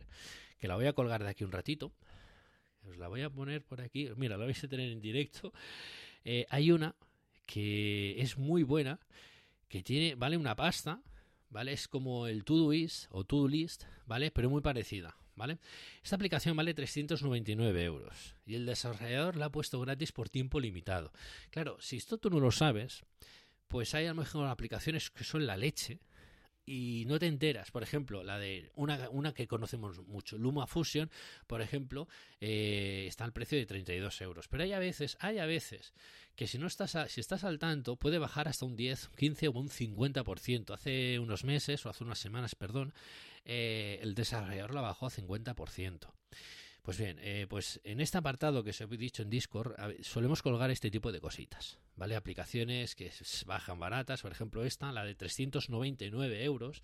[0.59, 1.93] que la voy a colgar de aquí un ratito.
[2.89, 4.09] Os la voy a poner por aquí.
[4.17, 5.53] Mira, la vais a tener en directo.
[6.29, 6.97] Eh, hay una
[7.47, 8.99] que es muy buena,
[9.69, 11.01] que tiene, vale una pasta,
[11.51, 11.73] ¿vale?
[11.73, 14.33] Es como el Todoist o To-Do List, ¿vale?
[14.33, 15.17] Pero muy parecida.
[15.37, 15.59] ¿Vale?
[16.03, 21.12] Esta aplicación vale 399 euros y el desarrollador la ha puesto gratis por tiempo limitado.
[21.51, 23.05] Claro, si esto tú no lo sabes,
[23.68, 26.01] pues hay a lo mejor aplicaciones que son la leche,
[26.66, 27.70] y no te enteras.
[27.70, 31.11] Por ejemplo, la de una, que conocemos mucho, Luma Fusion,
[31.46, 32.09] por ejemplo,
[32.40, 34.49] eh, está al precio de 32 euros.
[34.49, 35.94] Pero hay a veces, hay a veces
[36.35, 39.53] que si no estás, si estás al tanto, puede bajar hasta un 10, 15 o
[39.53, 40.75] un 50%.
[40.75, 42.92] Hace unos meses, o hace unas semanas, perdón,
[43.47, 46.13] eh, el desarrollador la bajó a 50%.
[46.83, 50.71] Pues bien, eh, pues en este apartado que os he dicho en Discord solemos colgar
[50.71, 52.15] este tipo de cositas, ¿vale?
[52.15, 53.11] Aplicaciones que
[53.45, 56.83] bajan baratas, por ejemplo esta, la de 399 euros,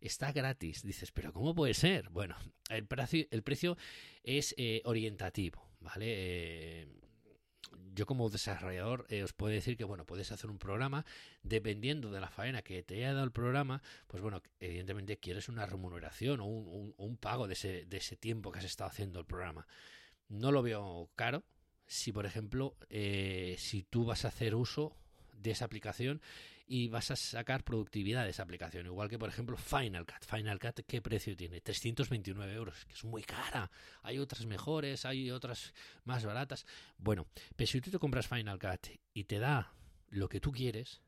[0.00, 0.82] está gratis.
[0.82, 2.08] Dices, pero ¿cómo puede ser?
[2.10, 2.36] Bueno,
[2.70, 3.76] el precio, el precio
[4.24, 6.88] es eh, orientativo, ¿vale?
[7.94, 11.04] Yo como desarrollador eh, os puedo decir que bueno puedes hacer un programa
[11.42, 15.66] dependiendo de la faena que te haya dado el programa pues bueno evidentemente quieres una
[15.66, 19.66] remuneración o un, pago de ese, de ese tiempo que has estado haciendo el programa.
[20.28, 21.44] No lo veo caro.
[21.86, 24.96] Si por ejemplo eh, si tú vas a hacer uso
[25.32, 26.20] de esa aplicación
[26.66, 28.86] y vas a sacar productividad de esa aplicación.
[28.86, 30.24] Igual que, por ejemplo, Final Cut.
[30.24, 31.60] Final Cut, ¿qué precio tiene?
[31.60, 33.70] 329 euros, que es muy cara.
[34.02, 35.72] Hay otras mejores, hay otras
[36.04, 36.66] más baratas.
[36.98, 39.72] Bueno, pero si tú te compras Final Cut y te da
[40.08, 41.02] lo que tú quieres,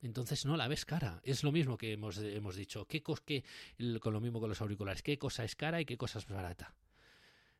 [0.00, 1.20] entonces no la ves cara.
[1.22, 2.86] Es lo mismo que hemos, hemos dicho.
[2.86, 3.44] ¿Qué, qué,
[4.00, 5.02] con lo mismo con los auriculares.
[5.02, 6.74] ¿Qué cosa es cara y qué cosa es barata?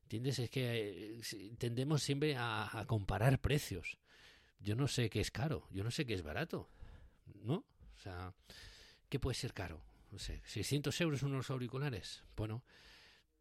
[0.03, 0.39] ¿Entiendes?
[0.39, 3.99] Es que eh, tendemos siempre a comparar precios
[4.65, 6.69] yo no sé qué es caro, yo no sé qué es barato,
[7.43, 7.57] ¿no?
[7.57, 8.33] O sea,
[9.09, 9.81] ¿qué puede ser caro?
[10.11, 12.65] No sé, 600 euros unos auriculares, bueno,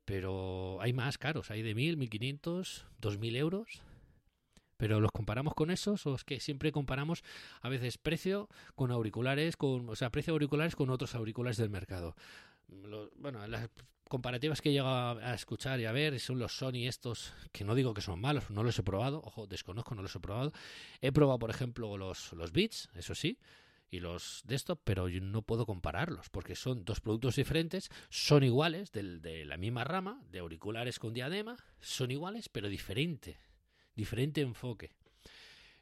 [0.06, 3.82] pero hay más caros, hay de 1000, 1500, 2000 euros.
[4.76, 7.24] Pero los comparamos con esos o es que siempre comparamos
[7.62, 12.16] a veces precio con auriculares, con, o sea, precio auriculares con otros auriculares del mercado.
[13.16, 13.70] bueno, las
[14.14, 17.74] comparativas que he llegado a escuchar y a ver son los Sony estos, que no
[17.74, 20.54] digo que son malos, no los he probado, ojo, desconozco, no los he probado.
[21.02, 23.40] He probado, por ejemplo, los, los Beats, eso sí,
[23.90, 28.44] y los de esto, pero yo no puedo compararlos porque son dos productos diferentes, son
[28.44, 33.40] iguales, de la misma rama, de auriculares con diadema, son iguales, pero diferente,
[33.96, 34.92] diferente enfoque.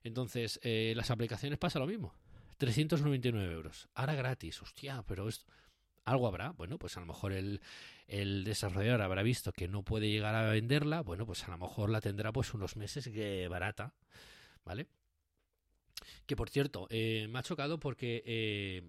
[0.05, 2.13] Entonces, eh, las aplicaciones pasa lo mismo.
[2.59, 3.89] 399 euros.
[3.93, 4.61] Ahora gratis.
[4.61, 5.51] Hostia, pero esto
[6.05, 6.51] algo habrá.
[6.51, 7.61] Bueno, pues a lo mejor el,
[8.07, 11.01] el, desarrollador habrá visto que no puede llegar a venderla.
[11.01, 13.93] Bueno, pues a lo mejor la tendrá pues unos meses que barata.
[14.63, 14.87] ¿Vale?
[16.25, 18.83] Que por cierto, eh, me ha chocado porque eh,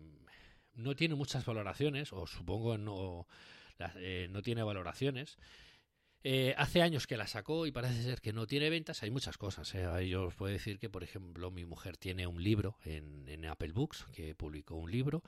[0.75, 3.27] no tiene muchas valoraciones, o supongo no,
[3.97, 5.39] eh, no tiene valoraciones.
[6.25, 9.03] Eh, hace años que la sacó y parece ser que no tiene ventas.
[9.03, 9.75] Hay muchas cosas.
[9.75, 10.09] ¿eh?
[10.09, 13.73] Yo os puedo decir que, por ejemplo, mi mujer tiene un libro en, en Apple
[13.73, 15.23] Books, que publicó un libro.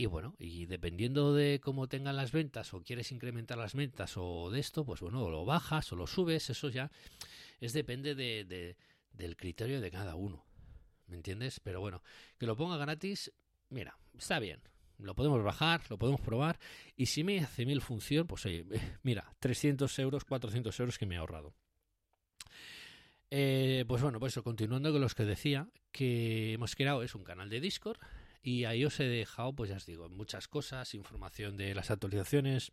[0.00, 4.48] Y bueno, y dependiendo de cómo tengan las ventas o quieres incrementar las ventas o
[4.48, 6.92] de esto, pues bueno, lo bajas o lo subes, eso ya
[7.58, 8.76] es depende de,
[9.10, 10.46] del criterio de cada uno.
[11.08, 11.58] ¿Me entiendes?
[11.58, 12.00] Pero bueno,
[12.38, 13.32] que lo ponga gratis,
[13.70, 14.60] mira, está bien.
[14.98, 16.60] Lo podemos bajar, lo podemos probar.
[16.94, 18.46] Y si me hace mil función, pues
[19.02, 21.56] mira, 300 euros, 400 euros que me he ahorrado.
[23.32, 27.24] Eh, pues bueno, pues eso, continuando con los que decía, que hemos creado es un
[27.24, 27.98] canal de Discord
[28.42, 32.72] y ahí os he dejado, pues ya os digo, muchas cosas, información de las actualizaciones,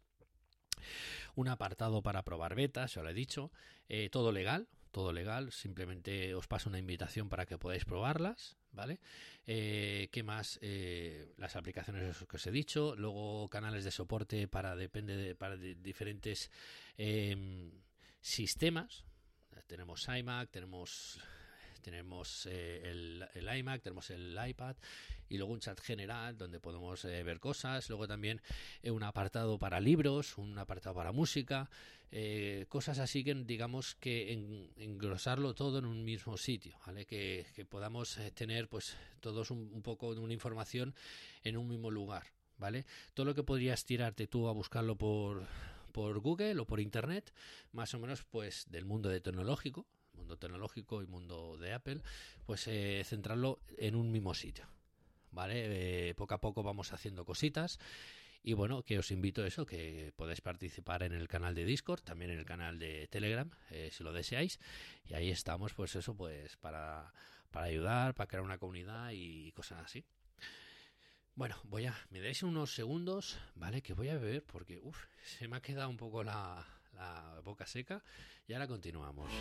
[1.36, 3.52] un apartado para probar betas, ya lo he dicho,
[3.90, 9.00] eh, todo legal, todo legal, simplemente os paso una invitación para que podáis probarlas, ¿vale?
[9.46, 10.58] Eh, ¿Qué más?
[10.62, 15.58] Eh, las aplicaciones que os he dicho, luego canales de soporte para, depende de, para
[15.58, 16.50] diferentes
[16.98, 17.72] em,
[18.22, 19.04] sistemas,
[19.68, 21.20] tenemos iMac, tenemos
[21.86, 24.76] tenemos el, el, iMac, tenemos el iPad
[25.30, 28.42] y luego un chat general donde podemos eh, ver cosas, luego también
[28.82, 31.70] eh, un apartado para libros, un apartado para música,
[32.12, 34.34] eh, cosas así que digamos que
[34.78, 37.06] engrosarlo todo en un mismo sitio, ¿vale?
[37.06, 40.96] Que, podamos tener pues todos un, poco de una información
[41.44, 42.24] en un mismo lugar,
[42.58, 42.88] ¿vale?
[43.14, 45.46] Todo lo que podrías tirarte tú a buscarlo por
[45.92, 47.32] por Google o por Internet,
[47.72, 49.86] más o menos pues del mundo tecnológico,
[50.26, 52.02] mundo tecnológico y mundo de Apple,
[52.46, 54.66] pues eh, centrarlo en un mismo sitio.
[55.32, 56.10] ¿Vale?
[56.10, 57.80] Eh, poco a poco vamos haciendo cositas.
[58.42, 62.02] Y bueno, que os invito a eso, que podéis participar en el canal de Discord,
[62.02, 64.60] también en el canal de Telegram, eh, si lo deseáis.
[65.08, 67.12] Y ahí estamos, pues eso, pues para,
[67.52, 70.06] para ayudar, para crear una comunidad y cosas así.
[71.36, 73.82] Bueno, voy a, me dais unos segundos, ¿vale?
[73.82, 77.66] Que voy a beber porque, uff, se me ha quedado un poco la, la boca
[77.66, 78.04] seca
[78.48, 79.32] y ahora continuamos.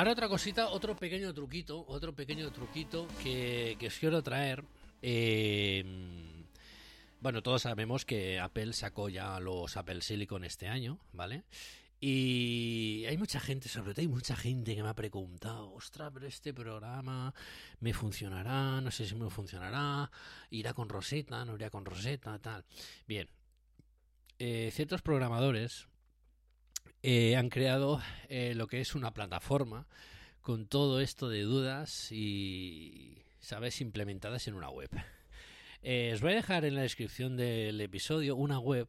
[0.00, 4.64] Ahora otra cosita, otro pequeño truquito, otro pequeño truquito que, os quiero traer.
[5.02, 5.84] Eh,
[7.20, 11.44] bueno, todos sabemos que Apple sacó ya los Apple Silicon este año, ¿vale?
[12.00, 16.26] Y hay mucha gente, sobre todo hay mucha gente que me ha preguntado, ostras, pero
[16.26, 17.34] este programa
[17.80, 20.10] me funcionará, no sé si me funcionará,
[20.48, 22.64] irá con Rosetta, no irá con Rosetta, tal.
[23.06, 23.28] Bien,
[24.38, 25.89] eh, ciertos programadores
[27.02, 29.86] eh, han creado eh, lo que es una plataforma
[30.42, 34.90] con todo esto de dudas y, ¿sabes?, implementadas en una web.
[35.82, 38.86] Eh, os voy a dejar en la descripción del episodio una web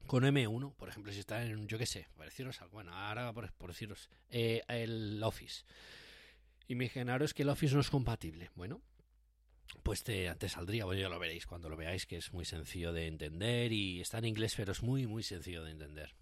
[0.07, 3.51] con M1, por ejemplo, si está en, yo qué sé, pareciros algo, bueno, ahora por,
[3.55, 5.65] por deciros, el Office.
[6.69, 8.51] Imaginaros que el Office no es compatible.
[8.55, 8.83] Bueno,
[9.83, 12.93] pues te, te saldría, bueno, ya lo veréis cuando lo veáis, que es muy sencillo
[12.93, 16.15] de entender y está en inglés, pero es muy, muy sencillo de entender.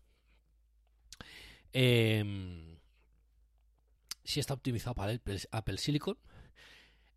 [1.72, 2.78] Em,
[4.24, 5.20] si está optimizado para el
[5.50, 6.18] Apple Silicon,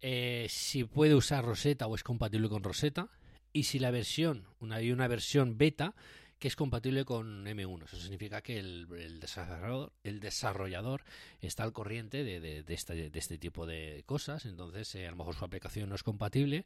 [0.02, 3.10] eh, si puede usar Rosetta o es compatible con Rosetta,
[3.52, 5.96] y si la versión, hay una versión beta
[6.44, 7.86] que es compatible con M1.
[7.86, 8.86] Eso significa que el,
[9.22, 11.06] desarrollador, el desarrollador
[11.39, 14.44] está al corriente de, este, de este, tipo de cosas.
[14.44, 16.66] Entonces, a lo mejor su aplicación no es compatible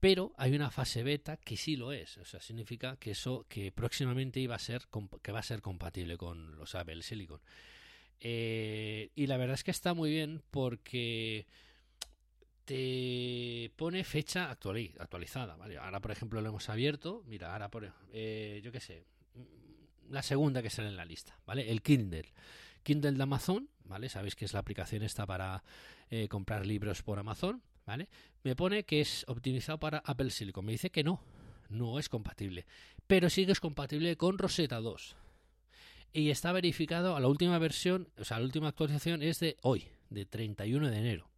[0.00, 3.70] pero hay una fase beta que sí lo es, o sea, significa que eso que
[3.70, 4.88] próximamente iba a ser
[5.22, 7.40] que va a ser compatible con los Apple Silicon.
[8.18, 11.46] Eh, y la verdad es que está muy bien porque
[12.64, 15.78] te pone fecha actualizada, ¿vale?
[15.78, 19.04] Ahora, por ejemplo, lo hemos abierto, mira, ahora por eh, yo qué sé,
[20.10, 21.70] la segunda que sale en la lista, ¿vale?
[21.70, 22.32] El Kindle.
[22.82, 24.08] Kindle de Amazon, ¿vale?
[24.08, 25.62] Sabéis que es la aplicación esta para
[26.10, 27.62] eh, comprar libros por Amazon.
[27.86, 28.08] ¿vale?
[28.42, 30.64] Me pone que es optimizado para Apple Silicon.
[30.64, 31.22] Me dice que no,
[31.68, 32.66] no es compatible.
[33.06, 35.16] Pero sí que es compatible con Rosetta 2.
[36.12, 39.88] Y está verificado a la última versión, o sea, la última actualización es de hoy,
[40.10, 41.31] de 31 de enero.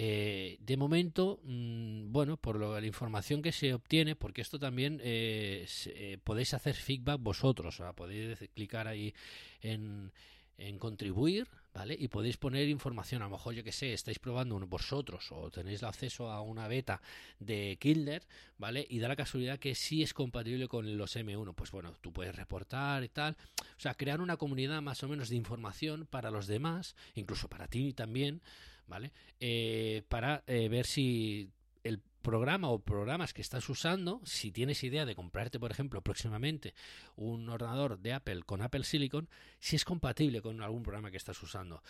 [0.00, 5.00] Eh, de momento, mm, bueno, por lo, la información que se obtiene, porque esto también
[5.02, 9.12] eh, eh, podéis hacer feedback vosotros, sea, podéis clicar ahí
[9.60, 10.12] en,
[10.56, 11.96] en contribuir, ¿vale?
[11.98, 15.82] Y podéis poner información, a lo mejor yo que sé, estáis probando vosotros o tenéis
[15.82, 17.02] acceso a una beta
[17.40, 18.20] de Kindle,
[18.56, 18.86] ¿vale?
[18.88, 22.36] Y da la casualidad que sí es compatible con los M1, pues bueno, tú puedes
[22.36, 26.46] reportar y tal, o sea, crear una comunidad más o menos de información para los
[26.46, 28.42] demás, incluso para ti también,
[28.88, 29.12] ¿vale?
[29.40, 31.50] Eh, para eh, ver si
[31.84, 36.74] el programa o programas que estás usando, si tienes idea de comprarte, por ejemplo, próximamente
[37.16, 39.28] un ordenador de Apple con Apple Silicon,
[39.60, 41.82] si es compatible con algún programa que estás usando.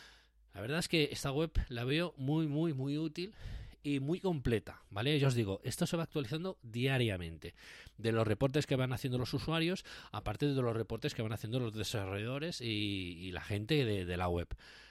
[0.54, 3.34] La verdad es que esta web la veo muy, muy, muy útil
[3.82, 5.18] y muy completa, ¿vale?
[5.18, 7.54] Yo os digo, esto se va actualizando diariamente.
[7.96, 11.60] De los reportes que van haciendo los usuarios, aparte de los reportes que van haciendo
[11.60, 14.48] los desarrolladores y, la gente de la web.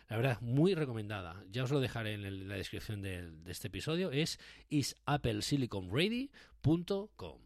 [0.10, 1.44] La verdad, muy recomendada.
[1.52, 4.10] Ya os lo dejaré en la descripción de, de este episodio.
[4.12, 7.42] Es isappleSiliconReady.com.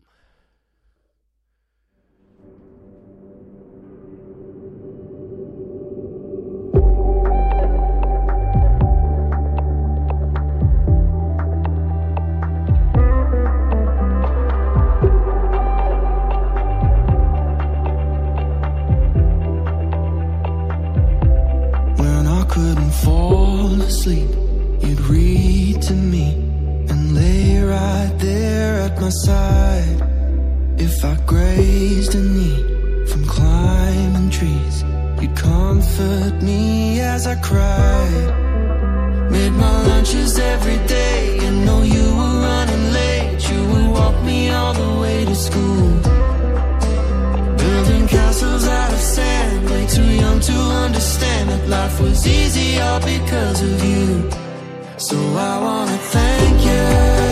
[24.01, 24.29] sleep,
[24.81, 26.33] you'd read to me
[26.89, 29.99] and lay right there at my side.
[30.77, 32.61] If I grazed a knee
[33.09, 34.83] from climbing trees,
[35.21, 38.29] you'd comfort me as I cried.
[39.29, 43.49] Made my lunches every day, and know you were running late.
[43.51, 46.20] You would walk me all the way to school.
[49.95, 50.53] Too young to
[50.85, 52.25] understand that life was
[52.79, 54.29] all because of you.
[54.97, 57.31] So I wanna thank you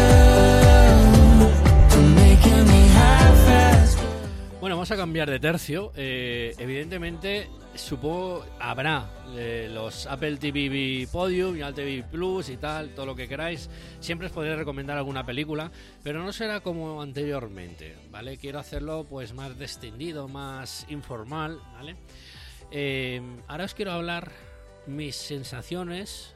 [4.60, 5.91] Bueno, vamos a cambiar de tercio.
[5.95, 12.93] Eh, evidentemente, supongo habrá eh, los Apple TV Podium y Apple TV Plus y tal,
[12.93, 13.70] todo lo que queráis.
[13.99, 15.72] Siempre os podré recomendar alguna película,
[16.03, 18.38] pero no será como anteriormente, ¿vale?
[18.38, 21.95] Quiero hacerlo pues más descendido, más informal, ¿vale?
[22.72, 24.32] Eh, ahora os quiero hablar
[24.86, 26.36] mis sensaciones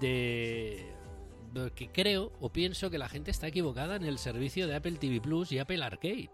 [0.00, 0.84] de
[1.74, 5.20] que creo o pienso que la gente está equivocada en el servicio de Apple TV
[5.20, 6.30] Plus y Apple Arcade.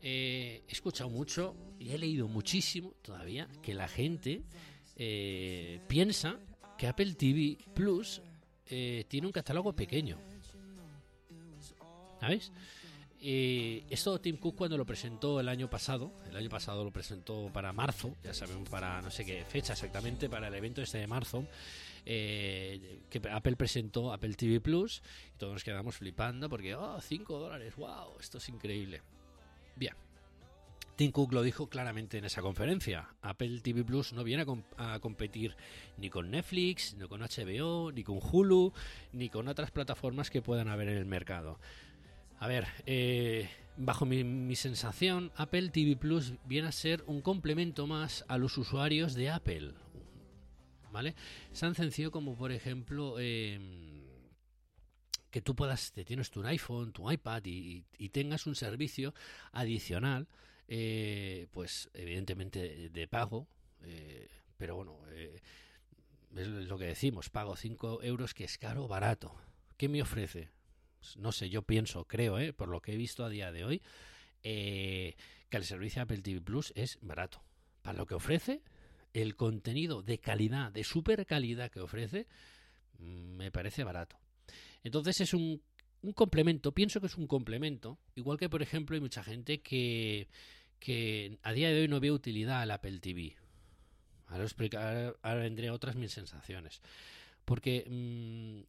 [0.00, 4.42] Eh, he escuchado mucho y he leído muchísimo todavía que la gente
[4.96, 6.38] eh, piensa
[6.76, 8.22] que Apple TV Plus
[8.66, 10.18] eh, tiene un catálogo pequeño.
[12.20, 12.52] ¿Sabéis?
[13.20, 17.72] Esto Tim Cook cuando lo presentó el año pasado, el año pasado lo presentó para
[17.72, 21.46] marzo, ya saben, para no sé qué fecha exactamente, para el evento este de marzo,
[22.04, 25.02] que Apple presentó Apple TV Plus
[25.34, 29.02] y todos nos quedamos flipando porque, oh, 5 dólares, wow, esto es increíble.
[29.76, 29.94] Bien.
[30.98, 33.08] Tim Cook lo dijo claramente en esa conferencia.
[33.22, 34.44] Apple TV Plus no viene
[34.76, 35.54] a, competir
[35.96, 38.72] ni con Netflix, ni con HBO, ni con Hulu,
[39.12, 41.60] ni con otras plataformas que puedan haber en el mercado.
[42.40, 48.24] A ver, eh, bajo mi, sensación, Apple TV Plus viene a ser un complemento más
[48.28, 49.72] a los usuarios de Apple.
[50.92, 51.14] ¿Vale?
[51.52, 54.02] Es tan sencillo como, por ejemplo, em,
[55.30, 59.14] que tú puedas, te tienes tu iPhone, tu iPad y, tengas un servicio
[59.52, 60.28] adicional,
[60.68, 63.46] eh, pues evidentemente de, pago,
[63.82, 65.40] eh, pero bueno, eh,
[66.36, 69.34] es lo que decimos, pago 5 euros que es caro o barato.
[69.76, 70.50] ¿Qué me ofrece?
[71.08, 73.82] Pues no sé, yo pienso, creo, por lo que he visto a día de hoy,
[74.42, 75.16] que
[75.50, 77.42] el servicio Apple TV Plus es barato.
[77.80, 78.62] Para lo que ofrece,
[79.14, 82.26] el contenido de calidad, de super calidad que ofrece,
[82.98, 84.18] mm, me parece barato.
[84.84, 85.62] Entonces es un,
[86.14, 90.28] complemento, pienso que es un complemento, igual que por ejemplo hay mucha gente que,
[90.78, 93.34] que a día de hoy no veo utilidad al Apple TV.
[94.26, 96.82] Ahora, explicar, vendré otras mil sensaciones.
[97.46, 98.60] Porque mm,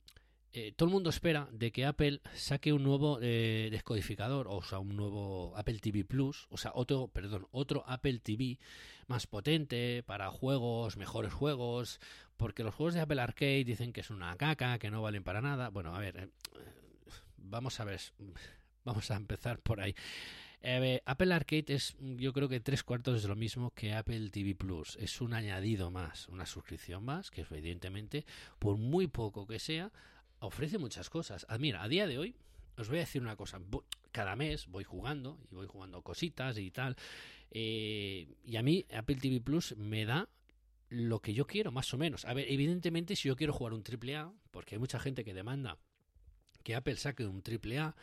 [0.52, 4.80] eh, todo el mundo espera de que Apple saque un nuevo eh, descodificador, o sea,
[4.80, 8.58] un nuevo Apple TV Plus, o sea, otro, perdón, otro Apple TV
[9.06, 12.00] más potente para juegos, mejores juegos,
[12.36, 15.42] porque los juegos de Apple Arcade dicen que es una caca, que no valen para
[15.42, 15.70] nada.
[15.70, 16.30] Bueno, a ver, eh,
[17.38, 18.02] vamos a ver,
[18.84, 19.94] vamos a empezar por ahí.
[21.06, 24.98] Apple Arcade es, yo creo que tres cuartos de lo mismo que Apple TV Plus.
[25.00, 28.26] Es un añadido más, una suscripción más, que evidentemente,
[28.58, 29.92] por muy poco que sea,
[30.40, 31.46] ofrece muchas cosas.
[31.50, 32.36] Ah, mira, a día de hoy,
[32.78, 33.60] os voy a decir una cosa.
[34.12, 36.96] Cada mes voy jugando y voy jugando cositas y tal.
[37.52, 40.30] Eh, y a mí Apple TV Plus me da
[40.90, 42.26] lo que yo quiero, más o menos.
[42.26, 45.34] A ver, evidentemente, si yo quiero jugar un triple A, porque hay mucha gente que
[45.34, 45.78] demanda
[46.64, 47.96] que Apple saque un triple A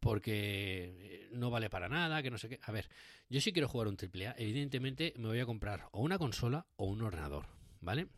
[0.00, 2.60] porque eh, no vale para nada, que no sé qué.
[2.62, 2.90] A ver,
[3.30, 6.66] yo si quiero jugar un triple A, evidentemente me voy a comprar o una consola
[6.76, 7.46] o un ordenador,
[7.80, 8.08] ¿vale?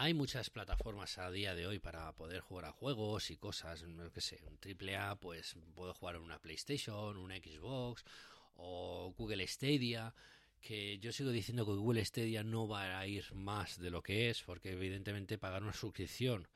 [0.00, 4.12] Hay muchas plataformas a día de hoy para poder jugar a juegos y cosas, no
[4.12, 8.04] que sé, un triple A, pues puedo jugar en una PlayStation, una Xbox
[8.54, 10.14] o Google Stadia,
[10.60, 14.30] que yo sigo diciendo que Google Stadia no va a ir más de lo que
[14.30, 16.46] es, porque evidentemente pagar una suscripción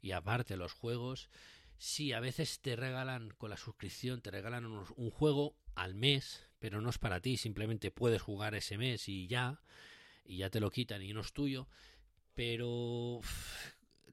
[0.00, 1.28] y aparte los juegos,
[1.78, 6.80] sí, a veces te regalan con la suscripción, te regalan un juego al mes, pero
[6.80, 9.60] no es para ti, simplemente puedes jugar ese mes y ya,
[10.24, 11.66] y ya te lo quitan y no es tuyo
[12.34, 13.20] pero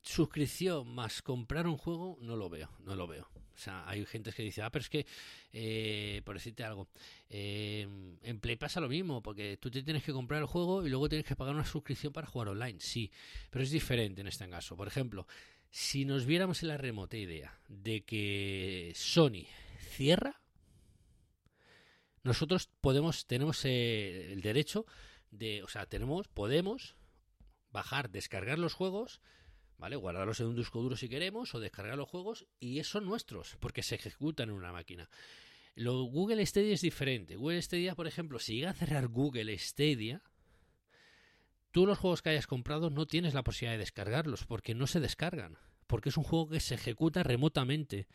[0.01, 3.29] suscripción más comprar un juego no lo veo, no lo veo.
[3.59, 5.05] O sea, hay gente que dice, ah, pero es que,
[5.51, 6.87] eh, por decirte algo,
[7.29, 7.85] eh,
[8.23, 11.09] en Play pasa lo mismo, porque tú te tienes que comprar el juego y luego
[11.09, 13.11] tienes que pagar una suscripción para jugar online, sí,
[13.49, 14.77] pero es diferente en este caso.
[14.77, 15.27] Por ejemplo,
[15.69, 19.45] si nos viéramos en la remota idea de que Sony
[19.91, 20.41] cierra,
[22.23, 24.85] nosotros podemos, tenemos eh, el derecho
[25.31, 26.95] de, o sea, tenemos, podemos
[27.71, 29.21] bajar, descargar los juegos,
[29.77, 29.95] ¿vale?
[29.95, 33.83] Guardarlos en un disco duro si queremos o descargar los juegos y son nuestros porque
[33.83, 35.09] se ejecutan en una máquina.
[35.75, 37.37] Lo Google Stadia es diferente.
[37.37, 40.21] Google Stadia, por ejemplo, si llega a cerrar Google Stadia,
[41.71, 44.99] tú los juegos que hayas comprado no tienes la posibilidad de descargarlos porque no se
[44.99, 45.57] descargan,
[45.87, 48.07] porque es un juego que se ejecuta remotamente.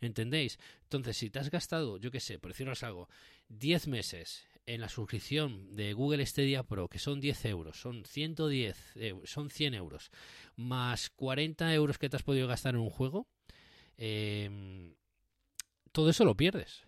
[0.00, 0.58] ¿Entendéis?
[0.84, 3.10] Entonces, si te has gastado, yo qué sé, por deciros algo,
[3.48, 8.94] 10 meses en la suscripción de Google Stadia Pro, que son 10 euros, son 110,
[9.24, 10.10] son 100 euros,
[10.54, 13.26] más 40 euros que te has podido gastar en un juego,
[13.96, 14.94] em,
[15.90, 16.84] todo eso lo pierdes.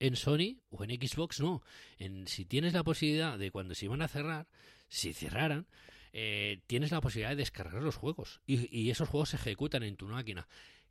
[0.00, 1.62] En Sony o en Xbox no.
[1.98, 4.46] En, si tienes la posibilidad de cuando se iban a cerrar,
[4.88, 5.66] si cerraran,
[6.14, 9.96] eh, tienes la posibilidad de descargar los juegos y, y esos juegos se ejecutan en
[9.96, 10.48] tu máquina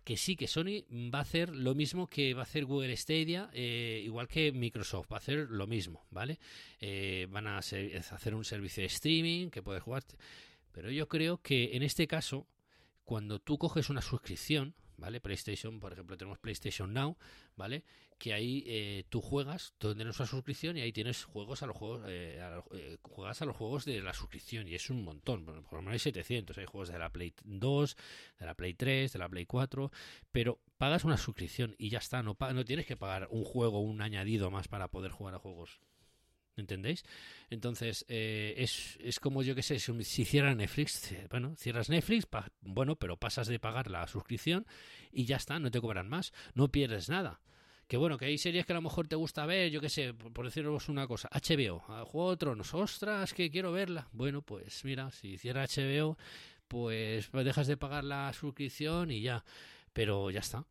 [0.08, 3.50] que sí, que Sony va a hacer lo mismo que va a hacer Google Stadia,
[3.52, 6.40] eh, igual que Microsoft, va a hacer lo mismo, ¿vale?
[6.80, 10.06] Eh, van a hacer un servicio de streaming que puedes jugar.
[10.72, 12.48] Pero yo creo que en este caso,
[13.04, 15.22] cuando tú coges una suscripción, ¿vale?
[15.22, 17.18] PlayStation, por ejemplo, tenemos PlayStation Now,
[17.56, 17.84] ¿vale?
[18.18, 21.78] Que ahí eh, tú juegas, tú tienes una suscripción y ahí tienes juegos a los
[21.78, 22.40] juegos, eh,
[22.74, 25.94] eh, juegas a los juegos de la suscripción y es un montón, por lo menos
[25.94, 27.96] hay 700, hay juegos de la Play 2,
[28.40, 29.92] de la Play 3, de la Play 4,
[30.32, 34.02] pero pagas una suscripción y ya está, no, no tienes que pagar un juego, un
[34.02, 35.80] añadido más para poder jugar a juegos
[36.58, 37.06] ¿Entendéis?
[37.50, 42.28] Entonces, eh, es, es, como yo que sé, si, si cierra Netflix, bueno, cierras Netflix,
[42.62, 44.66] bueno, pero pasas de pagar la suscripción
[45.12, 47.40] y ya está, no te cobran más, no pierdes nada.
[47.88, 50.14] Que bueno, que hay series que a lo mejor te gusta ver, yo que sé,
[50.14, 54.10] por, deciros una cosa, HBO, Juego de Tronos, ostras, que quiero verla.
[54.12, 56.18] Bueno, pues mira, si cierra HBO,
[56.68, 59.46] pues dejas de pagar la suscripción y ya,
[59.94, 60.66] pero ya está.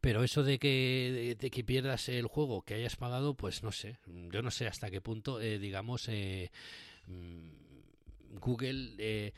[0.00, 3.98] Pero eso de que, de, que pierdas el juego que hayas pagado, pues no sé.
[4.06, 6.50] Yo no sé hasta qué punto, eh, digamos, eh,
[7.06, 9.32] mm, Google eh,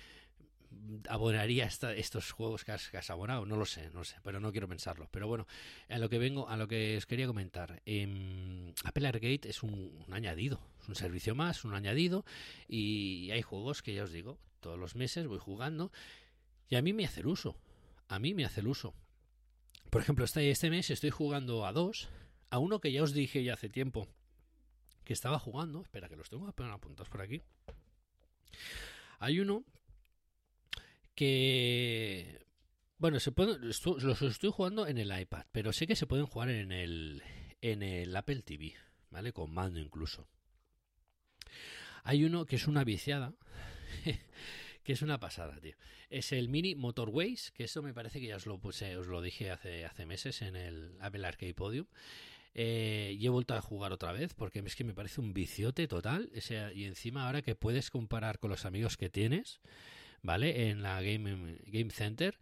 [1.09, 3.45] abonaría estos juegos que has, abonado.
[3.47, 5.09] No lo sé, no sé, pero no quiero pensarlo.
[5.11, 5.47] Pero bueno,
[5.89, 7.83] a lo que vengo, a lo que os quería comentar.
[7.85, 12.25] Em, Apple Arcade es un, un añadido, es un servicio más, un añadido.
[12.69, 15.93] Y hay juegos que ya os digo, todos los meses voy jugando.
[16.69, 17.57] Y a mí me hace el uso.
[18.09, 18.95] A mí me hace el uso.
[19.95, 22.09] Por ejemplo, este, este mes estoy jugando a dos,
[22.51, 24.09] a uno que ya os dije ya hace tiempo
[25.05, 25.83] que estaba jugando.
[25.83, 27.43] Espera, que los tengo apuntados por aquí.
[29.21, 29.63] Hay uno
[31.15, 32.45] que.
[32.99, 36.49] Bueno, se pueden, los estoy jugando en el iPad, pero sé que se pueden jugar
[36.49, 37.23] en el,
[37.61, 38.75] en el Apple TV,
[39.11, 39.33] ¿vale?
[39.33, 40.27] Con mando incluso.
[42.03, 43.33] Hay uno que es una viciada,
[44.85, 45.75] que es una pasada, tío.
[46.11, 49.51] Es el Mini Motorways, que eso me parece que ya os lo os lo dije
[49.51, 51.87] hace, hace meses en el Apple Arcade Podium.
[52.57, 55.89] Eh, y he vuelto a jugar otra vez porque es que me parece un viciote
[55.89, 56.31] total.
[56.75, 59.61] Y encima ahora que puedes comparar con los amigos que tienes,
[60.23, 60.69] ¿vale?
[60.69, 62.39] En la Game, Game Center.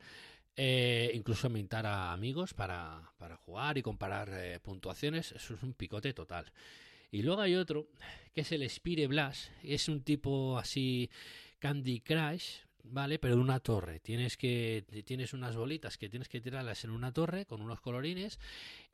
[0.54, 5.32] Eh, incluso mintar a amigos para, para jugar y comparar eh, puntuaciones.
[5.32, 6.52] Eso es un picote total.
[7.10, 7.88] Y luego hay otro,
[8.34, 9.50] que es el Spire Blast.
[9.62, 11.10] Es un tipo así
[11.62, 13.20] Candy Crush, ¿vale?
[13.20, 14.00] Pero de una torre.
[14.00, 18.40] Tienes que tienes unas bolitas que tienes que tirarlas en una torre con unos colorines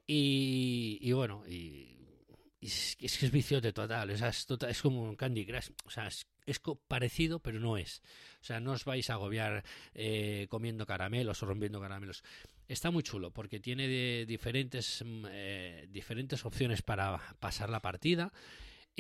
[0.06, 1.96] y, y bueno, y,
[2.60, 6.08] es, que es viciote total, es, es, total, es como un Candy Crush, o sea,
[6.08, 8.02] es, es, parecido, pero no es.
[8.42, 9.64] O sea, no os vais a agobiar
[9.94, 12.22] eh, comiendo caramelos o rompiendo caramelos.
[12.68, 18.30] Está muy chulo porque tiene de diferentes, mm, eh, diferentes opciones para pasar la partida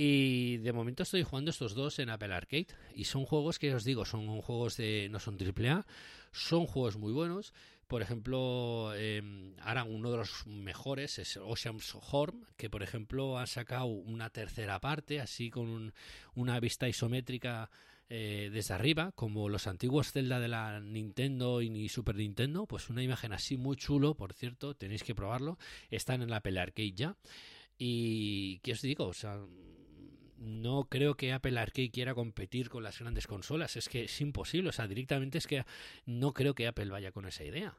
[0.00, 2.68] y de momento estoy jugando estos dos en Apple Arcade.
[2.94, 5.08] Y son juegos que os digo, son juegos de.
[5.10, 5.84] no son AAA,
[6.30, 7.52] son juegos muy buenos.
[7.88, 9.20] Por ejemplo, eh,
[9.60, 14.78] ahora uno de los mejores es Ocean's Horn, que por ejemplo ha sacado una tercera
[14.78, 15.92] parte, así con
[16.36, 17.68] una vista isométrica
[18.08, 22.66] eh, desde arriba, como los antiguos Zelda de la Nintendo y Super Nintendo.
[22.66, 25.58] Pues una imagen así muy chulo, por cierto, tenéis que probarlo.
[25.90, 27.16] Están en la Apple Arcade ya.
[27.78, 29.06] Y, ¿qué os digo?
[29.06, 29.40] O sea,
[30.38, 33.76] no creo que Apple Arcade quiera competir con las grandes consolas.
[33.76, 34.70] Es que es imposible.
[34.70, 35.64] O sea, directamente es que
[36.06, 37.76] no creo que Apple vaya con esa idea.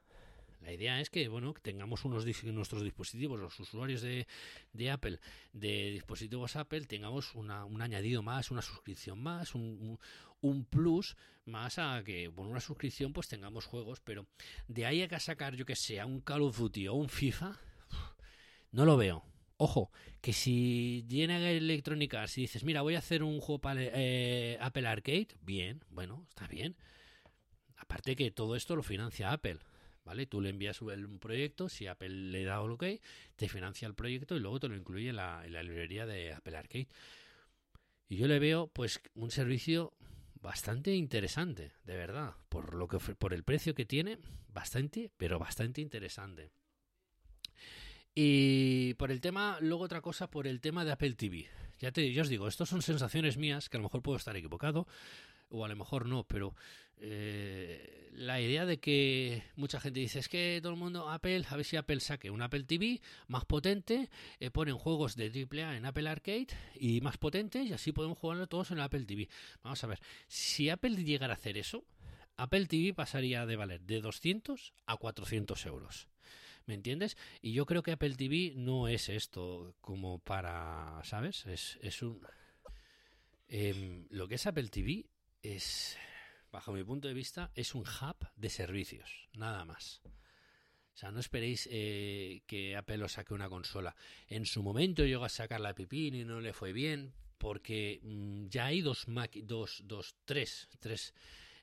[0.61, 5.19] La idea es que, bueno, tengamos unos nuestros dispositivos, los usuarios de, Apple,
[5.53, 9.97] de dispositivos Apple, tengamos una, un añadido más, una suscripción más, un,
[10.69, 14.27] plus más a que con una suscripción pues tengamos juegos, pero
[14.67, 17.57] de ahí a que sacar, yo que sea un Call of Duty o un FIFA,
[18.71, 19.23] no lo veo.
[19.61, 19.91] Ojo,
[20.21, 24.57] que si llena Electronic Arts y dices, mira, voy a hacer un juego para eh,
[24.61, 26.77] Apple Arcade, bien, bueno, está bien.
[27.75, 29.59] Aparte que todo esto lo financia Apple,
[30.05, 30.27] ¿vale?
[30.27, 32.85] Tú le envías un proyecto, si Apple le da ok,
[33.35, 36.31] te financia el proyecto y luego te lo incluye en la, en la librería de
[36.31, 36.87] Apple Arcade.
[38.07, 39.93] Y yo le veo, pues, un servicio
[40.35, 44.19] bastante interesante, de verdad, por lo que por el precio que tiene,
[44.53, 46.49] bastante, pero bastante interesante.
[48.21, 51.47] Y por el tema, luego otra cosa, por el tema de Apple TV.
[51.79, 54.35] Ya, te, yo os digo, estas son sensaciones mías, que a lo mejor puedo estar
[54.35, 54.87] equivocado,
[55.47, 56.53] o a lo mejor no, pero
[56.97, 61.55] eh, la idea de que mucha gente dice es que todo el mundo, Apple, a
[61.55, 62.99] ver si Apple saque un Apple TV
[63.29, 64.09] más potente,
[64.41, 68.47] eh, ponen juegos de AAA en Apple Arcade y más potentes y así podemos jugarlo
[68.47, 69.29] todos en Apple TV.
[69.63, 71.85] Vamos a ver, si Apple llegara a hacer eso,
[72.35, 76.09] Apple TV pasaría de valer de 200 a 400 euros.
[76.69, 77.17] ¿Me entiendes?
[77.41, 81.47] Y yo creo que Apple TV no es esto como para, ¿sabes?
[81.47, 82.21] Es, es un...
[83.47, 85.07] Em, lo que es Apple TV
[85.41, 85.97] es,
[86.51, 90.03] bajo mi punto de vista, es un hub de servicios, nada más.
[90.93, 93.95] O sea, no esperéis eh, que Apple os saque una consola.
[94.27, 98.45] En su momento llegó a sacar la Pipín y no le fue bien, porque mm,
[98.49, 101.15] ya hay dos, Mac, dos, dos, tres, tres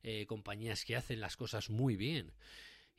[0.02, 2.32] eh, compañías que hacen las cosas muy bien.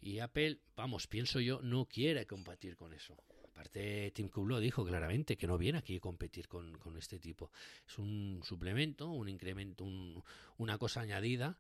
[0.01, 3.17] Y Apple, vamos, pienso yo, no quiere competir con eso.
[3.51, 7.51] Aparte, Tim Cook lo dijo claramente, que no viene aquí a competir con, este tipo.
[7.87, 9.83] Es un suplemento, un incremento,
[10.57, 11.57] una cosa añadida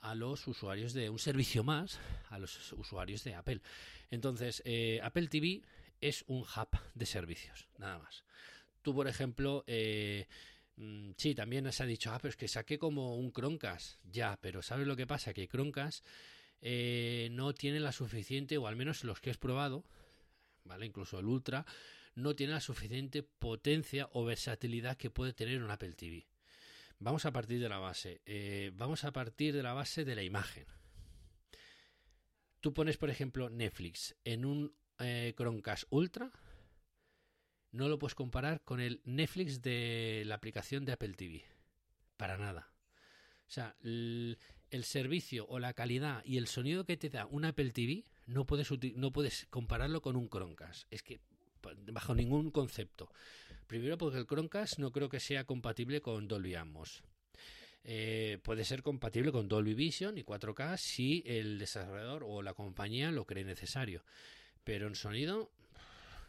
[0.00, 2.00] a los usuarios de un servicio más
[2.30, 3.60] a los usuarios de Apple.
[4.10, 5.62] Entonces, eh, Apple TV
[6.00, 8.24] es un hub de servicios, nada más.
[8.82, 10.26] Tú, por ejemplo, eh,
[10.76, 13.98] mm, sí, también se ha dicho, ah, pero es que saqué como un Chromecast.
[14.10, 15.32] Ya, pero ¿sabes lo que pasa?
[15.32, 16.04] Que Chromecast
[16.60, 19.84] eh, no tiene la suficiente, o al menos los que he probado,
[20.64, 20.86] ¿vale?
[20.86, 21.66] Incluso el Ultra,
[22.14, 26.26] no tiene la suficiente potencia o versatilidad que puede tener un Apple TV.
[26.98, 28.22] Vamos a partir de la base.
[28.26, 30.66] Eh, vamos a partir de la base de la imagen.
[32.60, 36.32] Tú pones, por ejemplo, Netflix en un eh, Chromecast Ultra,
[37.70, 41.44] no lo puedes comparar con el Netflix de la aplicación de Apple TV.
[42.16, 42.72] Para nada.
[43.48, 44.36] O sea, el
[44.82, 48.68] servicio o la calidad y el sonido que te da un Apple TV no puedes,
[48.94, 50.86] no puedes compararlo con un Chromecast.
[50.90, 51.20] Es que
[51.92, 53.10] bajo ningún concepto.
[53.66, 57.02] Primero porque el Chromecast no creo que sea compatible con Dolby Atmos.
[57.84, 63.10] Eh, puede ser compatible con Dolby Vision y 4K si el desarrollador o la compañía
[63.10, 64.04] lo cree necesario.
[64.64, 65.50] Pero en sonido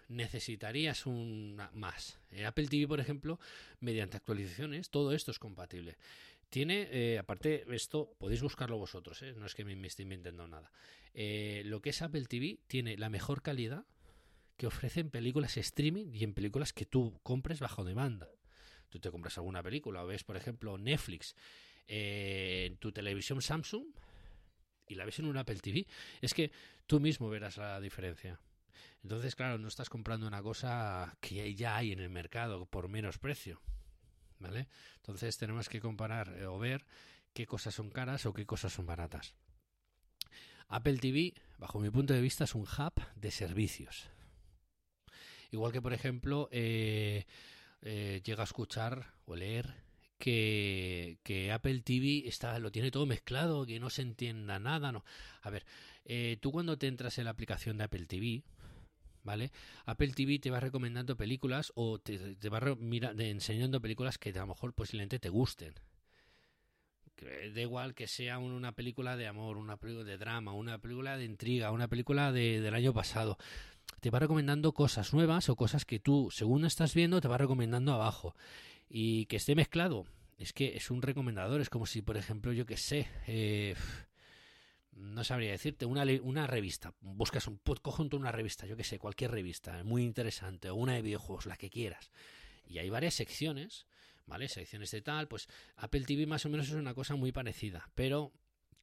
[0.07, 2.17] necesitarías un más.
[2.31, 3.39] En Apple TV, por ejemplo,
[3.79, 5.97] mediante actualizaciones, todo esto es compatible.
[6.49, 9.33] Tiene, eh, aparte, esto podéis buscarlo vosotros, ¿eh?
[9.37, 10.71] no es que me, esté inventando nada.
[11.13, 13.85] Eh, lo que es Apple TV tiene la mejor calidad
[14.57, 18.29] que ofrecen películas streaming y en películas que tú compres bajo demanda.
[18.89, 21.35] Tú te compras alguna película o ves, por ejemplo, Netflix
[21.87, 23.85] en tu televisión Samsung
[24.87, 25.85] y la ves en un Apple TV.
[26.19, 26.51] Es que
[26.87, 28.39] tú mismo verás la diferencia.
[29.03, 33.19] Entonces, claro, no estás comprando una cosa que ya hay en el mercado por menos
[33.19, 33.61] precio.
[34.39, 34.67] ¿Vale?
[34.97, 36.85] Entonces tenemos que comparar eh, o ver
[37.33, 39.35] qué cosas son caras o qué cosas son baratas.
[40.67, 44.09] Apple TV, bajo mi punto de vista, es un hub de servicios.
[45.51, 47.25] Igual que, por ejemplo, eh,
[47.81, 49.73] eh, llega a escuchar o leer
[50.19, 54.91] que, Apple TV está, lo tiene todo mezclado, que no se entienda nada.
[54.91, 55.03] No.
[55.41, 55.65] A ver,
[56.05, 58.43] eh, tú cuando te entras en la aplicación de Apple TV,
[59.23, 59.51] ¿vale?
[59.85, 62.17] Apple TV te va recomendando películas o te,
[62.49, 62.59] va
[63.17, 65.73] enseñando películas que a lo mejor posiblemente te gusten
[67.53, 71.25] da igual que sea una película de amor, una película de drama, una película de
[71.25, 73.37] intriga, una película de, del año pasado.
[73.99, 77.93] Te va recomendando cosas nuevas o cosas que tú, según estás viendo, te va recomendando
[77.93, 78.35] abajo.
[78.89, 80.05] Y que esté mezclado.
[80.37, 81.59] Es que es un recomendador.
[81.59, 83.75] Es como si, por ejemplo, yo que sé, eh,
[84.99, 86.93] no sabría decirte, una, una revista.
[86.99, 91.01] Buscas un conjunto, una revista, yo que sé, cualquier revista, muy interesante, o una de
[91.01, 92.11] videojuegos, la que quieras.
[92.67, 93.87] Y hay varias secciones
[94.29, 94.47] ¿vale?
[94.47, 98.31] Secciones de tal, pues Apple TV más o menos es una cosa muy parecida, pero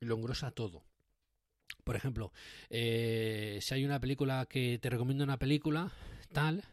[0.01, 0.85] lo engrosa todo.
[1.85, 2.33] Por ejemplo,
[2.69, 5.93] eh, si hay una película que te recomienda una película,
[6.33, 6.65] tal,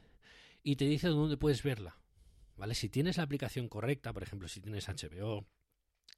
[0.63, 1.97] y te dice dónde puedes verla,
[2.57, 2.73] ¿vale?
[2.73, 5.45] Si tienes la aplicación correcta, por ejemplo, si tienes HBO,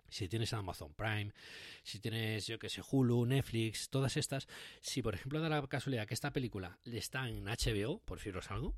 [0.10, 1.34] si tienes Amazon Prime,
[1.84, 4.48] si tienes, yo que sé, Hulu, Netflix, todas estas,
[4.82, 8.76] si por ejemplo da la casualidad que esta película está en HBO, por deciros algo,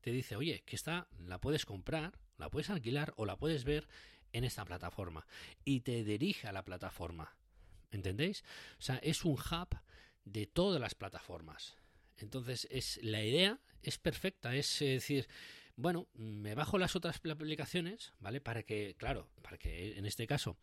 [0.00, 3.86] te dice, oye, que esta la puedes comprar la puedes alquilar o la puedes ver
[4.32, 5.26] en esta plataforma
[5.64, 7.36] y te dirige a la plataforma.
[7.92, 8.42] ¿Entendéis?
[8.78, 9.78] O sea, es un hub
[10.24, 11.76] de todas las plataformas.
[12.16, 15.28] Entonces, es la idea es perfecta, es decir,
[15.80, 18.40] bueno, me bajo las otras aplicaciones, ¿vale?
[18.40, 20.56] Para que, claro, para que en este caso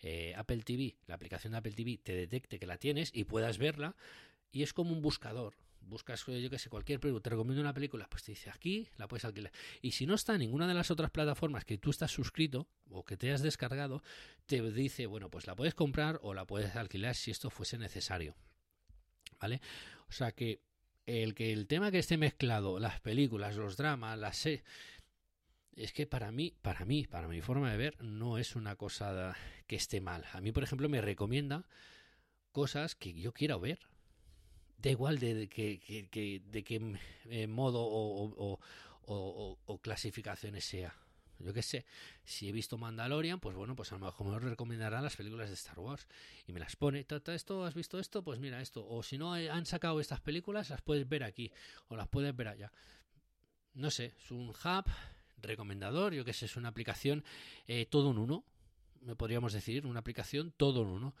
[0.00, 3.58] eh, Apple TV, la aplicación de Apple TV, te detecte que la tienes y puedas
[3.58, 3.96] verla.
[4.52, 5.54] Y es como un buscador
[5.86, 9.08] buscas, yo que sé, cualquier película, te recomiendo una película, pues te dice aquí, la
[9.08, 9.52] puedes alquilar.
[9.82, 13.04] Y si no está en ninguna de las otras plataformas que tú estás suscrito o
[13.04, 14.02] que te has descargado,
[14.46, 18.34] te dice, bueno, pues la puedes comprar o la puedes alquilar si esto fuese necesario.
[19.40, 19.60] ¿Vale?
[20.08, 20.60] O sea que
[21.06, 24.64] el que el tema que esté mezclado, las películas, los dramas, las series,
[25.76, 29.36] es que para mí, para mí, para mi forma de ver, no es una cosa
[29.66, 30.24] que esté mal.
[30.32, 31.66] A mí, por ejemplo, me recomienda
[32.52, 33.80] cosas que yo quiero ver
[34.84, 36.98] da igual de, que, de qué
[37.30, 38.58] eh, modo o,
[39.82, 40.94] clasificaciones sea.
[41.44, 41.84] Yo qué sé,
[42.24, 45.54] si he visto Mandalorian, pues bueno, pues a lo mejor me recomendará las películas de
[45.54, 46.08] Star Wars
[46.46, 49.50] y me las pone, esto, has visto esto, pues mira esto, o si no eh,
[49.50, 51.52] han sacado estas películas, las puedes ver aquí
[51.88, 52.72] o las puedes ver allá.
[53.74, 54.84] No sé, es un hub
[55.38, 57.24] recomendador, yo qué sé, es una aplicación
[57.66, 58.44] eh, todo en uno,
[59.02, 61.14] me podríamos decir, una aplicación todo en uno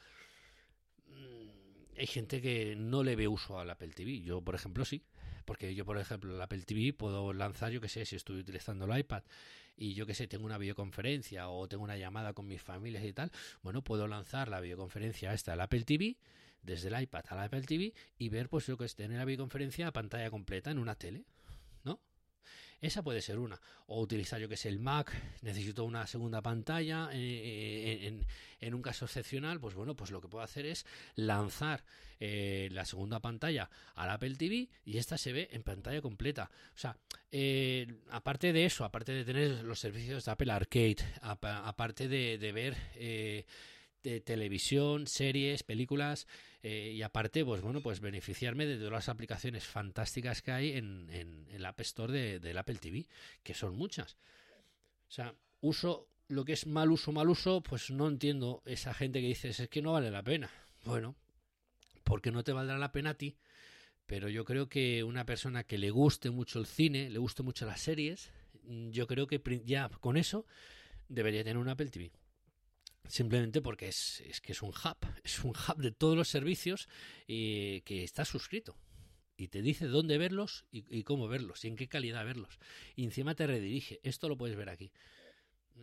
[1.96, 4.20] hay gente que no le ve uso al Apple TV.
[4.20, 5.02] Yo, por ejemplo, sí.
[5.44, 8.86] Porque yo, por ejemplo, el Apple TV puedo lanzar, yo que sé, si estoy utilizando
[8.86, 9.22] el iPad
[9.76, 13.12] y yo que sé, tengo una videoconferencia o tengo una llamada con mis familias y
[13.12, 13.30] tal,
[13.62, 16.16] bueno, puedo lanzar la videoconferencia esta al Apple TV
[16.62, 19.88] desde el iPad al Apple TV y ver, pues yo que esté en la videoconferencia
[19.88, 21.24] a pantalla completa en una tele.
[22.84, 23.58] Esa puede ser una.
[23.86, 25.10] O utilizar, yo que sé, el Mac,
[25.40, 27.08] necesito una segunda pantalla.
[27.14, 28.24] Eh, eh,
[28.60, 31.82] en, un caso excepcional, pues bueno, pues lo que puedo hacer es lanzar
[32.20, 36.50] eh, la segunda pantalla al Apple TV y esta se ve en pantalla completa.
[36.74, 36.98] O sea,
[38.10, 42.76] aparte de eso, aparte de tener los servicios de Apple Arcade, aparte de, de ver
[44.04, 46.28] de televisión, series, películas
[46.62, 51.08] eh, y aparte, pues bueno, pues beneficiarme de todas las aplicaciones fantásticas que hay en,
[51.10, 53.06] en, el App Store de, Apple TV,
[53.42, 54.16] que son muchas.
[55.08, 59.20] O sea, uso lo que es mal uso, mal uso, pues no entiendo esa gente
[59.20, 60.50] que dice es que no vale la pena.
[60.84, 61.16] Bueno,
[62.02, 63.36] porque no te valdrá la pena a ti.
[64.06, 67.64] Pero yo creo que una persona que le guste mucho el cine, le guste mucho
[67.64, 68.30] las series,
[68.90, 70.44] yo creo que ya con eso
[71.08, 72.10] debería tener un Apple TV.
[73.08, 76.88] Simplemente porque es, es, que es un hub, es un hub de todos los servicios
[77.26, 78.76] y que está suscrito.
[79.36, 82.60] Y te dice dónde verlos y, cómo verlos y en qué calidad verlos.
[82.94, 83.98] Y encima te redirige.
[84.04, 84.92] Esto lo puedes ver aquí.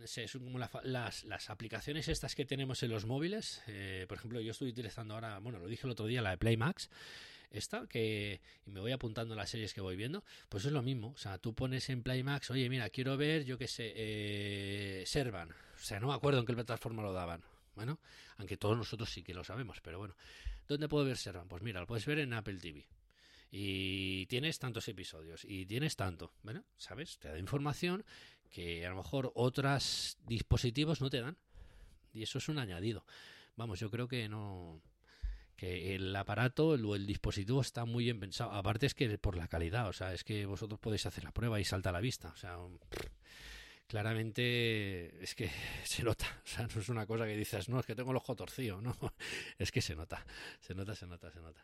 [0.02, 3.62] Es como las, las, aplicaciones estas que tenemos en los móviles.
[3.66, 6.38] Eh, por ejemplo, yo estoy utilizando ahora, bueno, lo dije el otro día, la de
[6.38, 6.88] Playmax
[7.52, 11.08] esta, que y me voy apuntando las series que voy viendo, pues es lo mismo.
[11.08, 15.50] O sea, tú pones en Playmax, oye, mira, quiero ver, yo qué sé, eh, Servan.
[15.82, 17.42] O sea, no me acuerdo en qué plataforma lo daban.
[17.74, 17.98] Bueno,
[18.36, 20.14] aunque todos nosotros sí que lo sabemos, pero bueno.
[20.68, 21.48] ¿Dónde puedo ver Servan?
[21.48, 22.86] Pues mira, lo puedes ver en Apple TV.
[23.50, 26.34] Y tienes tantos episodios y tienes tanto.
[26.44, 27.18] Bueno, ¿sabes?
[27.18, 28.04] Te da información
[28.48, 31.36] que a lo mejor otros dispositivos no te dan.
[32.14, 33.04] Y eso es un añadido.
[33.56, 34.80] Vamos, yo creo que no
[35.56, 38.52] que el aparato o el, dispositivo está muy bien pensado.
[38.52, 41.58] Aparte es que por la calidad, o sea, es que vosotros podéis hacer la prueba
[41.58, 42.28] y salta a la vista.
[42.28, 42.56] O sea,
[43.92, 45.50] claramente es que
[45.84, 46.24] se nota.
[46.44, 48.80] O sea, no es una cosa que dices, no, es que tengo el ojo torcido,
[48.80, 48.96] no.
[49.58, 50.24] Es que se nota,
[50.60, 51.60] se nota, se nota, se nota.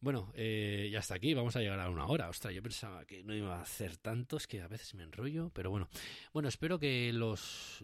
[0.00, 2.28] Bueno, eh, ya hasta aquí, vamos a llegar a una hora.
[2.28, 5.70] Ostras, yo pensaba que no iba a hacer tantos, que a veces me enrollo, pero
[5.70, 5.88] bueno.
[6.32, 7.82] Bueno, espero que los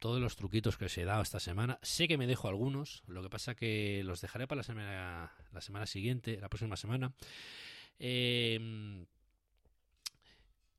[0.00, 1.78] todos los truquitos que os he dado esta semana.
[1.82, 5.60] Sé que me dejo algunos, lo que pasa que los dejaré para la semana, la
[5.60, 7.12] semana siguiente, la próxima semana.
[8.00, 9.06] Em,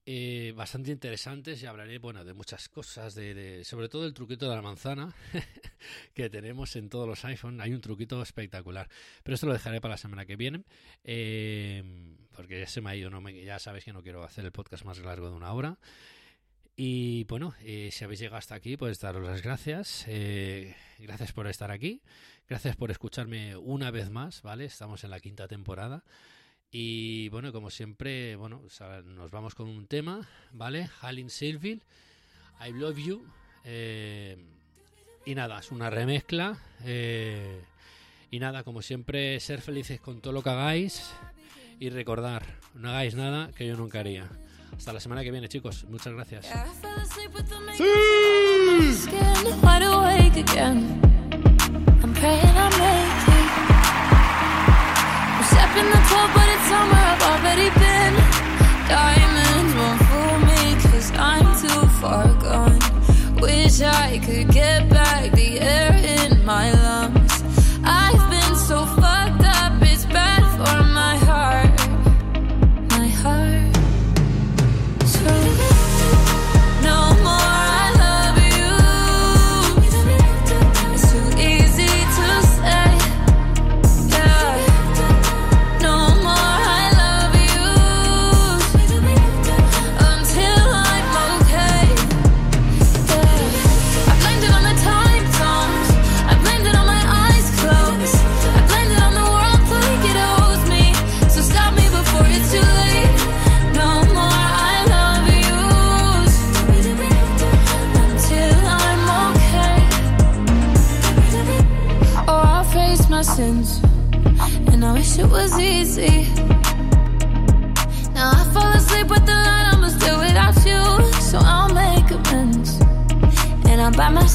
[0.06, 4.56] eh, bastante interesantes y hablaré bueno de muchas cosas de, sobre todo el truquito de
[4.56, 5.14] la manzana
[6.14, 8.90] que tenemos en todos los iPhones hay un truquito espectacular
[9.24, 10.64] pero esto lo dejaré para la semana que viene
[11.04, 14.46] em, porque ya se me ha ido no me, ya sabéis que no quiero hacer
[14.46, 15.78] el podcast más largo de una hora
[16.82, 20.06] y bueno, eh, si habéis llegado hasta aquí, pues daros las gracias.
[20.08, 22.02] Eh, gracias por estar aquí.
[22.48, 24.64] Gracias por escucharme una vez más, ¿vale?
[24.64, 26.06] Estamos en la quinta temporada.
[26.72, 28.62] Y bueno, como siempre, bueno,
[29.06, 30.90] nos vamos con un tema, ¿vale?
[31.02, 31.82] Halin Silville,
[32.66, 33.26] I Love You.
[33.66, 34.38] Eh,
[35.26, 36.58] y nada, es una remezcla.
[38.32, 41.12] y nada, como siempre, ser felices con todo lo que hagáis.
[41.80, 42.46] Y recordar,
[42.76, 44.30] no hagáis nada que yo nunca haría.
[44.78, 45.86] Hasta la semana que viene, chicos.
[45.86, 46.48] Muchas gracias.
[55.70, 58.14] up in the 12, but it's somewhere I've already been.
[58.88, 62.80] Diamonds won't fool me, cause I'm too far gone.
[63.42, 65.09] Wish I could get back.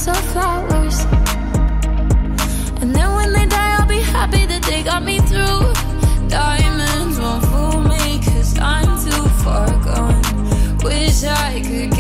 [0.07, 1.01] Myself flowers.
[2.83, 6.29] And then when they die, I'll be happy that they got me through.
[6.29, 10.21] Diamonds won't fool me, cause I'm too far gone.
[10.85, 11.94] Wish I could